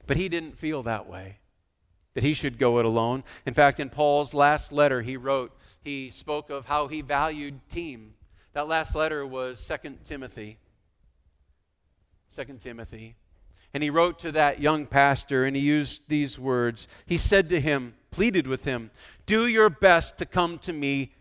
But 0.05 0.17
he 0.17 0.29
didn't 0.29 0.57
feel 0.57 0.83
that 0.83 1.07
way, 1.07 1.39
that 2.13 2.23
he 2.23 2.33
should 2.33 2.57
go 2.57 2.79
it 2.79 2.85
alone. 2.85 3.23
In 3.45 3.53
fact, 3.53 3.79
in 3.79 3.89
Paul's 3.89 4.33
last 4.33 4.71
letter, 4.71 5.01
he 5.01 5.17
wrote, 5.17 5.55
he 5.81 6.09
spoke 6.09 6.49
of 6.49 6.65
how 6.65 6.87
he 6.87 7.01
valued 7.01 7.67
team. 7.69 8.13
That 8.53 8.67
last 8.67 8.95
letter 8.95 9.25
was 9.25 9.67
2 9.67 9.97
Timothy. 10.03 10.59
2 12.35 12.43
Timothy. 12.59 13.15
And 13.73 13.81
he 13.81 13.89
wrote 13.89 14.19
to 14.19 14.31
that 14.33 14.61
young 14.61 14.85
pastor 14.85 15.45
and 15.45 15.55
he 15.55 15.61
used 15.61 16.03
these 16.07 16.37
words. 16.37 16.87
He 17.05 17.17
said 17.17 17.49
to 17.49 17.59
him, 17.59 17.95
pleaded 18.11 18.45
with 18.45 18.65
him, 18.65 18.91
Do 19.25 19.47
your 19.47 19.69
best 19.69 20.17
to 20.19 20.25
come 20.25 20.59
to 20.59 20.73
me 20.73 21.13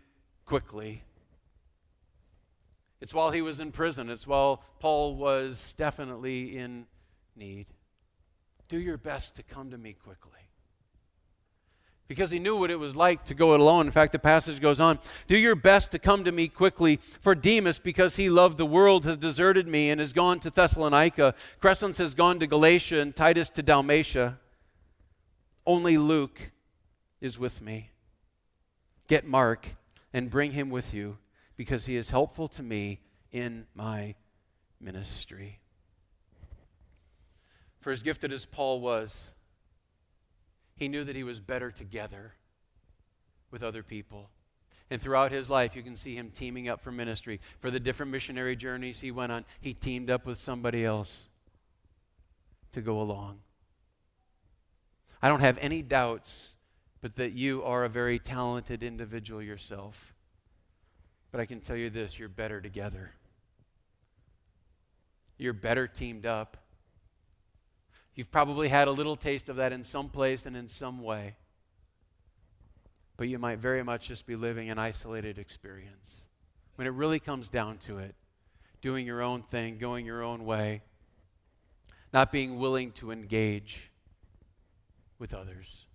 quickly. 0.45 1.03
It's 3.01 3.13
while 3.13 3.31
he 3.31 3.41
was 3.41 3.59
in 3.59 3.71
prison. 3.71 4.09
It's 4.09 4.27
while 4.27 4.63
Paul 4.79 5.15
was 5.15 5.73
definitely 5.73 6.55
in 6.57 6.85
need. 7.35 7.67
Do 8.69 8.79
your 8.79 8.97
best 8.97 9.35
to 9.35 9.43
come 9.43 9.71
to 9.71 9.77
me 9.77 9.93
quickly. 9.93 10.42
Because 12.07 12.31
he 12.31 12.39
knew 12.39 12.57
what 12.57 12.69
it 12.69 12.79
was 12.79 12.95
like 12.95 13.23
to 13.25 13.33
go 13.33 13.53
it 13.53 13.59
alone. 13.59 13.85
In 13.85 13.91
fact, 13.91 14.11
the 14.11 14.19
passage 14.19 14.59
goes 14.59 14.79
on 14.79 14.99
Do 15.27 15.37
your 15.37 15.55
best 15.55 15.91
to 15.91 15.99
come 15.99 16.23
to 16.25 16.31
me 16.31 16.47
quickly, 16.47 16.97
for 16.97 17.33
Demas, 17.33 17.79
because 17.79 18.17
he 18.17 18.29
loved 18.29 18.57
the 18.57 18.65
world, 18.65 19.05
has 19.05 19.17
deserted 19.17 19.67
me 19.67 19.89
and 19.89 19.99
has 19.99 20.13
gone 20.13 20.39
to 20.41 20.49
Thessalonica. 20.49 21.33
Crescens 21.61 21.97
has 21.97 22.13
gone 22.13 22.39
to 22.39 22.47
Galatia, 22.47 22.99
and 22.99 23.15
Titus 23.15 23.49
to 23.51 23.63
Dalmatia. 23.63 24.39
Only 25.65 25.97
Luke 25.97 26.51
is 27.21 27.39
with 27.39 27.61
me. 27.61 27.91
Get 29.07 29.25
Mark 29.25 29.69
and 30.11 30.29
bring 30.29 30.51
him 30.51 30.69
with 30.69 30.93
you 30.93 31.17
because 31.55 31.85
he 31.85 31.95
is 31.95 32.09
helpful 32.09 32.47
to 32.49 32.63
me 32.63 32.99
in 33.31 33.65
my 33.73 34.15
ministry. 34.79 35.59
For 37.79 37.91
as 37.91 38.03
gifted 38.03 38.31
as 38.31 38.45
Paul 38.45 38.81
was, 38.81 39.31
he 40.75 40.87
knew 40.87 41.03
that 41.03 41.15
he 41.15 41.23
was 41.23 41.39
better 41.39 41.71
together 41.71 42.33
with 43.51 43.63
other 43.63 43.83
people. 43.83 44.29
And 44.89 45.01
throughout 45.01 45.31
his 45.31 45.49
life, 45.49 45.75
you 45.75 45.83
can 45.83 45.95
see 45.95 46.15
him 46.15 46.29
teaming 46.29 46.67
up 46.67 46.81
for 46.81 46.91
ministry. 46.91 47.39
For 47.59 47.71
the 47.71 47.79
different 47.79 48.11
missionary 48.11 48.55
journeys 48.55 49.01
he 49.01 49.11
went 49.11 49.31
on, 49.31 49.45
he 49.59 49.73
teamed 49.73 50.09
up 50.09 50.25
with 50.25 50.37
somebody 50.37 50.85
else 50.85 51.29
to 52.71 52.81
go 52.81 53.01
along. 53.01 53.39
I 55.21 55.29
don't 55.29 55.39
have 55.39 55.57
any 55.61 55.81
doubts 55.81 56.55
but 57.03 57.17
that 57.17 57.33
you 57.33 57.61
are 57.63 57.83
a 57.83 57.89
very 57.89 58.17
talented 58.17 58.81
individual 58.81 59.41
yourself. 59.41 60.13
But 61.33 61.41
I 61.41 61.45
can 61.45 61.59
tell 61.59 61.75
you 61.75 61.89
this 61.89 62.17
you're 62.17 62.29
better 62.29 62.61
together. 62.61 63.11
You're 65.37 65.51
better 65.51 65.85
teamed 65.85 66.25
up. 66.25 66.62
You've 68.15 68.31
probably 68.31 68.69
had 68.69 68.87
a 68.87 68.91
little 68.91 69.15
taste 69.15 69.49
of 69.49 69.55
that 69.57 69.71
in 69.71 69.83
some 69.83 70.09
place 70.09 70.45
and 70.45 70.55
in 70.55 70.67
some 70.67 71.01
way. 71.01 71.35
But 73.17 73.27
you 73.27 73.39
might 73.39 73.59
very 73.59 73.83
much 73.83 74.07
just 74.07 74.25
be 74.25 74.35
living 74.35 74.69
an 74.69 74.77
isolated 74.77 75.37
experience. 75.37 76.27
When 76.75 76.87
it 76.87 76.91
really 76.91 77.19
comes 77.19 77.49
down 77.49 77.77
to 77.79 77.97
it, 77.99 78.15
doing 78.81 79.05
your 79.05 79.21
own 79.21 79.43
thing, 79.43 79.77
going 79.77 80.05
your 80.05 80.23
own 80.23 80.45
way, 80.45 80.81
not 82.11 82.31
being 82.31 82.59
willing 82.59 82.91
to 82.93 83.11
engage 83.11 83.91
with 85.19 85.33
others. 85.33 85.85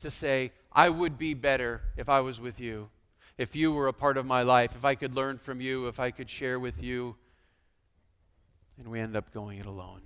To 0.00 0.10
say, 0.10 0.52
I 0.72 0.90
would 0.90 1.18
be 1.18 1.34
better 1.34 1.80
if 1.96 2.08
I 2.08 2.20
was 2.20 2.40
with 2.40 2.60
you 2.60 2.90
if 3.36 3.56
you 3.56 3.72
were 3.72 3.88
a 3.88 3.92
part 3.92 4.16
of 4.16 4.26
my 4.26 4.42
life, 4.42 4.76
if 4.76 4.84
I 4.84 4.94
could 4.94 5.14
learn 5.14 5.38
from 5.38 5.60
you, 5.60 5.88
if 5.88 5.98
I 5.98 6.10
could 6.10 6.30
share 6.30 6.58
with 6.58 6.82
you. 6.82 7.16
And 8.78 8.88
we 8.88 9.00
end 9.00 9.16
up 9.16 9.32
going 9.32 9.58
it 9.58 9.66
alone. 9.66 10.02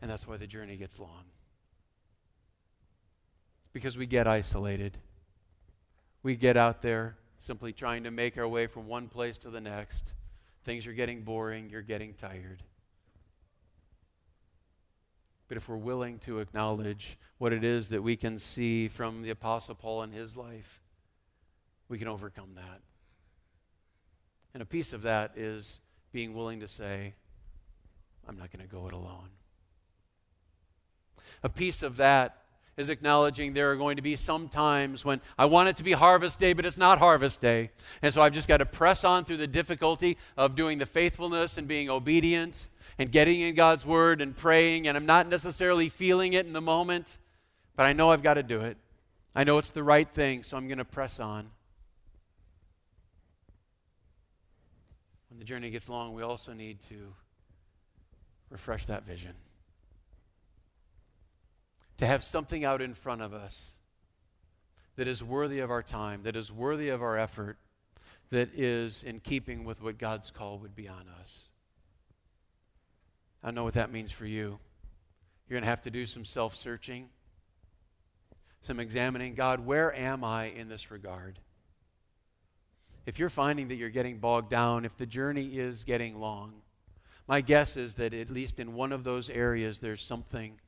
And 0.00 0.10
that's 0.10 0.26
why 0.26 0.36
the 0.36 0.46
journey 0.46 0.76
gets 0.76 0.98
long. 0.98 1.24
Because 3.72 3.98
we 3.98 4.06
get 4.06 4.26
isolated. 4.26 4.98
We 6.22 6.36
get 6.36 6.56
out 6.56 6.82
there 6.82 7.16
simply 7.38 7.72
trying 7.72 8.04
to 8.04 8.10
make 8.10 8.36
our 8.36 8.48
way 8.48 8.66
from 8.66 8.86
one 8.86 9.08
place 9.08 9.38
to 9.38 9.50
the 9.50 9.60
next. 9.60 10.14
Things 10.64 10.86
are 10.86 10.92
getting 10.92 11.22
boring, 11.22 11.70
you're 11.70 11.82
getting 11.82 12.14
tired. 12.14 12.62
But 15.48 15.56
if 15.56 15.68
we're 15.68 15.76
willing 15.76 16.18
to 16.20 16.38
acknowledge 16.38 17.18
what 17.38 17.52
it 17.52 17.64
is 17.64 17.88
that 17.88 18.02
we 18.02 18.14
can 18.16 18.38
see 18.38 18.86
from 18.88 19.22
the 19.22 19.30
Apostle 19.30 19.74
Paul 19.74 20.02
in 20.02 20.12
his 20.12 20.36
life, 20.36 20.80
we 21.88 21.98
can 21.98 22.06
overcome 22.06 22.50
that. 22.54 22.80
And 24.54 24.62
a 24.62 24.66
piece 24.66 24.92
of 24.92 25.02
that 25.02 25.32
is 25.36 25.80
being 26.12 26.34
willing 26.34 26.60
to 26.60 26.68
say, 26.68 27.14
I'm 28.28 28.36
not 28.36 28.52
going 28.52 28.64
to 28.64 28.72
go 28.72 28.86
it 28.86 28.92
alone. 28.92 29.30
A 31.42 31.48
piece 31.48 31.82
of 31.82 31.96
that 31.96 32.36
is 32.76 32.88
acknowledging 32.88 33.52
there 33.52 33.70
are 33.70 33.76
going 33.76 33.96
to 33.96 34.02
be 34.02 34.16
some 34.16 34.48
times 34.48 35.04
when 35.04 35.20
I 35.38 35.44
want 35.44 35.68
it 35.68 35.76
to 35.76 35.84
be 35.84 35.92
harvest 35.92 36.40
day, 36.40 36.52
but 36.52 36.64
it's 36.64 36.78
not 36.78 36.98
harvest 36.98 37.40
day. 37.40 37.70
And 38.02 38.12
so 38.12 38.22
I've 38.22 38.32
just 38.32 38.48
got 38.48 38.58
to 38.58 38.66
press 38.66 39.04
on 39.04 39.24
through 39.24 39.36
the 39.36 39.46
difficulty 39.46 40.16
of 40.36 40.54
doing 40.54 40.78
the 40.78 40.86
faithfulness 40.86 41.58
and 41.58 41.68
being 41.68 41.90
obedient 41.90 42.68
and 42.98 43.12
getting 43.12 43.40
in 43.40 43.54
God's 43.54 43.84
word 43.84 44.20
and 44.20 44.36
praying. 44.36 44.88
And 44.88 44.96
I'm 44.96 45.06
not 45.06 45.28
necessarily 45.28 45.88
feeling 45.88 46.32
it 46.32 46.46
in 46.46 46.52
the 46.52 46.60
moment, 46.60 47.18
but 47.76 47.86
I 47.86 47.92
know 47.92 48.10
I've 48.10 48.22
got 48.22 48.34
to 48.34 48.42
do 48.42 48.60
it. 48.62 48.76
I 49.34 49.44
know 49.44 49.58
it's 49.58 49.70
the 49.70 49.84
right 49.84 50.08
thing, 50.08 50.42
so 50.42 50.56
I'm 50.56 50.66
going 50.66 50.78
to 50.78 50.84
press 50.84 51.20
on. 51.20 51.50
When 55.28 55.38
the 55.38 55.44
journey 55.44 55.70
gets 55.70 55.88
long, 55.88 56.14
we 56.14 56.22
also 56.22 56.52
need 56.52 56.80
to 56.88 57.14
refresh 58.48 58.86
that 58.86 59.04
vision. 59.04 59.34
To 62.00 62.06
have 62.06 62.24
something 62.24 62.64
out 62.64 62.80
in 62.80 62.94
front 62.94 63.20
of 63.20 63.34
us 63.34 63.76
that 64.96 65.06
is 65.06 65.22
worthy 65.22 65.58
of 65.58 65.70
our 65.70 65.82
time, 65.82 66.22
that 66.22 66.34
is 66.34 66.50
worthy 66.50 66.88
of 66.88 67.02
our 67.02 67.18
effort, 67.18 67.58
that 68.30 68.48
is 68.54 69.02
in 69.02 69.20
keeping 69.20 69.64
with 69.64 69.82
what 69.82 69.98
God's 69.98 70.30
call 70.30 70.58
would 70.60 70.74
be 70.74 70.88
on 70.88 71.04
us. 71.20 71.50
I 73.44 73.50
know 73.50 73.64
what 73.64 73.74
that 73.74 73.92
means 73.92 74.10
for 74.10 74.24
you. 74.24 74.58
You're 75.46 75.56
going 75.56 75.62
to 75.62 75.68
have 75.68 75.82
to 75.82 75.90
do 75.90 76.06
some 76.06 76.24
self 76.24 76.56
searching, 76.56 77.10
some 78.62 78.80
examining. 78.80 79.34
God, 79.34 79.60
where 79.60 79.94
am 79.94 80.24
I 80.24 80.44
in 80.44 80.70
this 80.70 80.90
regard? 80.90 81.38
If 83.04 83.18
you're 83.18 83.28
finding 83.28 83.68
that 83.68 83.74
you're 83.74 83.90
getting 83.90 84.20
bogged 84.20 84.48
down, 84.48 84.86
if 84.86 84.96
the 84.96 85.04
journey 85.04 85.58
is 85.58 85.84
getting 85.84 86.18
long, 86.18 86.62
my 87.28 87.42
guess 87.42 87.76
is 87.76 87.96
that 87.96 88.14
at 88.14 88.30
least 88.30 88.58
in 88.58 88.72
one 88.72 88.90
of 88.90 89.04
those 89.04 89.28
areas, 89.28 89.80
there's 89.80 90.02
something 90.02 90.60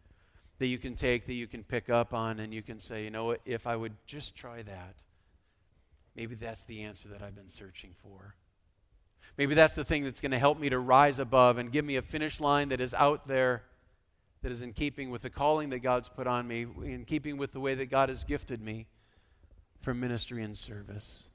that 0.62 0.68
you 0.68 0.78
can 0.78 0.94
take, 0.94 1.26
that 1.26 1.34
you 1.34 1.48
can 1.48 1.64
pick 1.64 1.90
up 1.90 2.14
on, 2.14 2.38
and 2.38 2.54
you 2.54 2.62
can 2.62 2.78
say, 2.78 3.02
you 3.02 3.10
know 3.10 3.24
what, 3.24 3.40
if 3.44 3.66
I 3.66 3.74
would 3.74 3.94
just 4.06 4.36
try 4.36 4.62
that, 4.62 5.02
maybe 6.14 6.36
that's 6.36 6.62
the 6.62 6.82
answer 6.82 7.08
that 7.08 7.20
I've 7.20 7.34
been 7.34 7.48
searching 7.48 7.96
for. 8.00 8.36
Maybe 9.36 9.56
that's 9.56 9.74
the 9.74 9.84
thing 9.84 10.04
that's 10.04 10.20
going 10.20 10.30
to 10.30 10.38
help 10.38 10.60
me 10.60 10.70
to 10.70 10.78
rise 10.78 11.18
above 11.18 11.58
and 11.58 11.72
give 11.72 11.84
me 11.84 11.96
a 11.96 12.02
finish 12.02 12.40
line 12.40 12.68
that 12.68 12.80
is 12.80 12.94
out 12.94 13.26
there, 13.26 13.64
that 14.42 14.52
is 14.52 14.62
in 14.62 14.72
keeping 14.72 15.10
with 15.10 15.22
the 15.22 15.30
calling 15.30 15.70
that 15.70 15.80
God's 15.80 16.08
put 16.08 16.28
on 16.28 16.46
me, 16.46 16.64
in 16.84 17.06
keeping 17.06 17.38
with 17.38 17.50
the 17.50 17.58
way 17.58 17.74
that 17.74 17.86
God 17.86 18.08
has 18.08 18.22
gifted 18.22 18.62
me 18.62 18.86
for 19.80 19.92
ministry 19.92 20.44
and 20.44 20.56
service. 20.56 21.26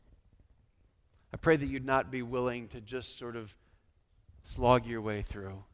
I 1.33 1.37
pray 1.37 1.57
that 1.57 1.65
you'd 1.65 1.85
not 1.85 2.09
be 2.09 2.21
willing 2.21 2.69
to 2.69 2.79
just 2.79 3.19
sort 3.19 3.35
of 3.35 3.57
slog 4.45 4.85
your 4.85 5.01
way 5.01 5.21
through, 5.21 5.65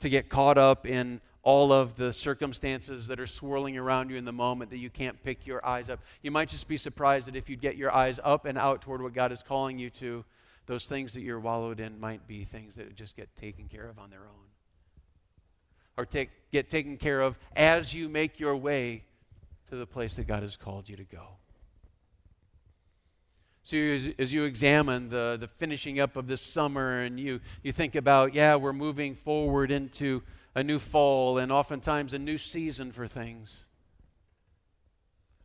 to 0.00 0.08
get 0.08 0.28
caught 0.28 0.58
up 0.58 0.86
in 0.86 1.20
all 1.42 1.72
of 1.72 1.96
the 1.96 2.12
circumstances 2.12 3.06
that 3.06 3.20
are 3.20 3.26
swirling 3.26 3.78
around 3.78 4.10
you 4.10 4.16
in 4.16 4.24
the 4.24 4.32
moment 4.32 4.70
that 4.70 4.78
you 4.78 4.90
can't 4.90 5.22
pick 5.22 5.46
your 5.46 5.64
eyes 5.64 5.88
up. 5.88 6.00
You 6.20 6.32
might 6.32 6.48
just 6.48 6.66
be 6.66 6.76
surprised 6.76 7.28
that 7.28 7.36
if 7.36 7.48
you 7.48 7.56
get 7.56 7.76
your 7.76 7.94
eyes 7.94 8.18
up 8.24 8.46
and 8.46 8.58
out 8.58 8.82
toward 8.82 9.00
what 9.00 9.14
God 9.14 9.30
is 9.30 9.44
calling 9.44 9.78
you 9.78 9.88
to, 9.90 10.24
those 10.66 10.86
things 10.86 11.14
that 11.14 11.20
you're 11.20 11.38
wallowed 11.38 11.78
in 11.78 12.00
might 12.00 12.26
be 12.26 12.44
things 12.44 12.74
that 12.74 12.92
just 12.96 13.16
get 13.16 13.34
taken 13.36 13.68
care 13.68 13.86
of 13.88 13.96
on 13.98 14.10
their 14.10 14.22
own. 14.22 14.46
Or 15.96 16.04
take, 16.04 16.30
get 16.50 16.68
taken 16.68 16.96
care 16.96 17.20
of 17.20 17.38
as 17.54 17.94
you 17.94 18.08
make 18.08 18.40
your 18.40 18.56
way 18.56 19.04
to 19.68 19.76
the 19.76 19.86
place 19.86 20.16
that 20.16 20.26
God 20.26 20.42
has 20.42 20.56
called 20.56 20.88
you 20.88 20.96
to 20.96 21.04
go. 21.04 21.38
So 23.66 23.76
as, 23.78 24.08
as, 24.16 24.32
you 24.32 24.44
examine 24.44 25.08
the, 25.08 25.36
the 25.40 25.48
finishing 25.48 25.98
up 25.98 26.14
of 26.14 26.28
this 26.28 26.40
summer 26.40 27.00
and 27.00 27.18
you, 27.18 27.40
you 27.64 27.72
think 27.72 27.96
about, 27.96 28.32
yeah, 28.32 28.54
we're 28.54 28.72
moving 28.72 29.16
forward 29.16 29.72
into 29.72 30.22
a 30.54 30.62
new 30.62 30.78
fall 30.78 31.36
and 31.36 31.50
oftentimes 31.50 32.14
a 32.14 32.18
new 32.20 32.38
season 32.38 32.92
for 32.92 33.08
things. 33.08 33.66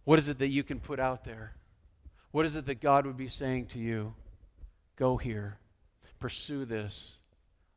What 0.04 0.20
is 0.20 0.30
it 0.30 0.38
that 0.38 0.50
you 0.50 0.62
can 0.62 0.80
put 0.80 1.00
out 1.00 1.24
there? 1.24 1.54
What 2.30 2.46
is 2.46 2.56
it 2.56 2.68
that 2.68 2.80
God 2.80 3.08
would 3.08 3.18
be 3.18 3.28
saying 3.28 3.66
to 3.70 3.80
you? 3.80 4.14
Go 4.98 5.18
here, 5.18 5.58
pursue 6.20 6.64
this, 6.64 7.22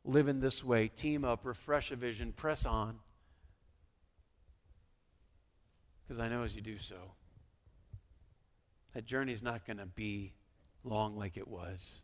live 0.04 0.28
in 0.28 0.40
this 0.40 0.62
way, 0.62 0.88
team 0.88 1.24
up, 1.24 1.46
refresh 1.46 1.90
a 1.90 1.96
vision, 1.96 2.34
press 2.34 2.66
on. 2.66 2.98
Because 6.02 6.20
I 6.20 6.28
know 6.28 6.42
as 6.42 6.54
you 6.54 6.60
do 6.60 6.76
so, 6.76 6.96
that 8.94 9.04
journey 9.04 9.32
is 9.32 9.42
not 9.42 9.66
going 9.66 9.76
to 9.78 9.86
be 9.86 10.32
long 10.84 11.16
like 11.16 11.36
it 11.36 11.48
was. 11.48 12.02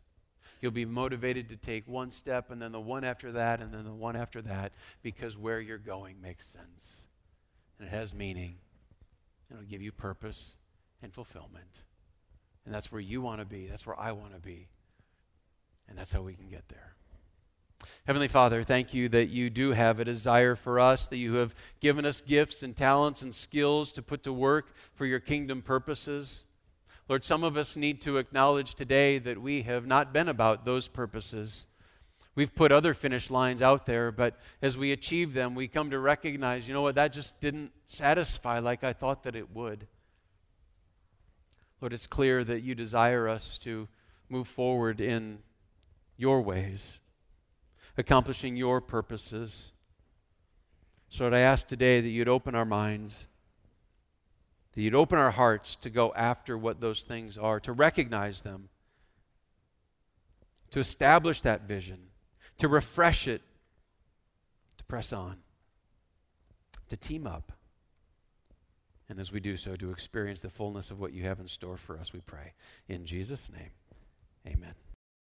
You'll 0.59 0.71
be 0.71 0.85
motivated 0.85 1.49
to 1.49 1.55
take 1.55 1.87
one 1.87 2.11
step 2.11 2.51
and 2.51 2.61
then 2.61 2.71
the 2.71 2.79
one 2.79 3.03
after 3.03 3.31
that 3.33 3.61
and 3.61 3.73
then 3.73 3.85
the 3.85 3.93
one 3.93 4.15
after 4.15 4.41
that 4.41 4.73
because 5.01 5.37
where 5.37 5.59
you're 5.59 5.77
going 5.77 6.21
makes 6.21 6.47
sense. 6.47 7.07
And 7.79 7.87
it 7.87 7.91
has 7.91 8.13
meaning. 8.13 8.55
And 9.49 9.59
it'll 9.59 9.69
give 9.69 9.81
you 9.81 9.91
purpose 9.91 10.57
and 11.01 11.13
fulfillment. 11.13 11.83
And 12.65 12.73
that's 12.73 12.91
where 12.91 13.01
you 13.01 13.21
want 13.21 13.39
to 13.39 13.45
be. 13.45 13.67
That's 13.67 13.85
where 13.85 13.99
I 13.99 14.11
want 14.11 14.33
to 14.33 14.39
be. 14.39 14.67
And 15.87 15.97
that's 15.97 16.11
how 16.11 16.21
we 16.21 16.33
can 16.33 16.49
get 16.49 16.67
there. 16.69 16.95
Heavenly 18.05 18.27
Father, 18.27 18.63
thank 18.63 18.93
you 18.93 19.09
that 19.09 19.29
you 19.29 19.49
do 19.49 19.71
have 19.71 19.99
a 19.99 20.05
desire 20.05 20.55
for 20.55 20.79
us, 20.79 21.07
that 21.07 21.17
you 21.17 21.35
have 21.35 21.55
given 21.79 22.05
us 22.05 22.21
gifts 22.21 22.61
and 22.61 22.75
talents 22.75 23.23
and 23.23 23.33
skills 23.33 23.91
to 23.93 24.03
put 24.03 24.21
to 24.23 24.33
work 24.33 24.75
for 24.93 25.05
your 25.05 25.19
kingdom 25.19 25.63
purposes. 25.63 26.45
Lord, 27.11 27.25
some 27.25 27.43
of 27.43 27.57
us 27.57 27.75
need 27.75 27.99
to 28.03 28.19
acknowledge 28.19 28.73
today 28.73 29.17
that 29.17 29.41
we 29.41 29.63
have 29.63 29.85
not 29.85 30.13
been 30.13 30.29
about 30.29 30.63
those 30.63 30.87
purposes. 30.87 31.67
We've 32.35 32.55
put 32.55 32.71
other 32.71 32.93
finish 32.93 33.29
lines 33.29 33.61
out 33.61 33.85
there, 33.85 34.13
but 34.13 34.39
as 34.61 34.77
we 34.77 34.93
achieve 34.93 35.33
them, 35.33 35.53
we 35.53 35.67
come 35.67 35.89
to 35.89 35.99
recognize, 35.99 36.69
you 36.69 36.73
know 36.73 36.81
what, 36.81 36.95
that 36.95 37.11
just 37.11 37.37
didn't 37.41 37.73
satisfy 37.85 38.59
like 38.59 38.85
I 38.85 38.93
thought 38.93 39.23
that 39.23 39.35
it 39.35 39.53
would. 39.53 39.87
Lord, 41.81 41.91
it's 41.91 42.07
clear 42.07 42.45
that 42.45 42.61
you 42.61 42.75
desire 42.75 43.27
us 43.27 43.57
to 43.57 43.89
move 44.29 44.47
forward 44.47 45.01
in 45.01 45.39
your 46.15 46.41
ways, 46.41 47.01
accomplishing 47.97 48.55
your 48.55 48.79
purposes. 48.79 49.73
So, 51.09 51.25
Lord, 51.25 51.33
I 51.33 51.39
ask 51.39 51.67
today 51.67 51.99
that 51.99 52.07
you'd 52.07 52.29
open 52.29 52.55
our 52.55 52.63
minds 52.63 53.27
that 54.73 54.81
you'd 54.81 54.95
open 54.95 55.19
our 55.19 55.31
hearts 55.31 55.75
to 55.77 55.89
go 55.89 56.13
after 56.13 56.57
what 56.57 56.79
those 56.79 57.01
things 57.01 57.37
are, 57.37 57.59
to 57.59 57.73
recognize 57.73 58.41
them, 58.41 58.69
to 60.69 60.79
establish 60.79 61.41
that 61.41 61.67
vision, 61.67 62.07
to 62.57 62.67
refresh 62.67 63.27
it, 63.27 63.41
to 64.77 64.83
press 64.85 65.11
on, 65.11 65.37
to 66.87 66.95
team 66.95 67.27
up. 67.27 67.51
And 69.09 69.19
as 69.19 69.31
we 69.31 69.41
do 69.41 69.57
so, 69.57 69.75
to 69.75 69.91
experience 69.91 70.39
the 70.39 70.49
fullness 70.49 70.89
of 70.89 70.99
what 70.99 71.11
you 71.11 71.23
have 71.23 71.41
in 71.41 71.47
store 71.47 71.75
for 71.75 71.97
us, 71.97 72.13
we 72.13 72.21
pray. 72.21 72.53
In 72.87 73.05
Jesus' 73.05 73.51
name. 73.51 73.71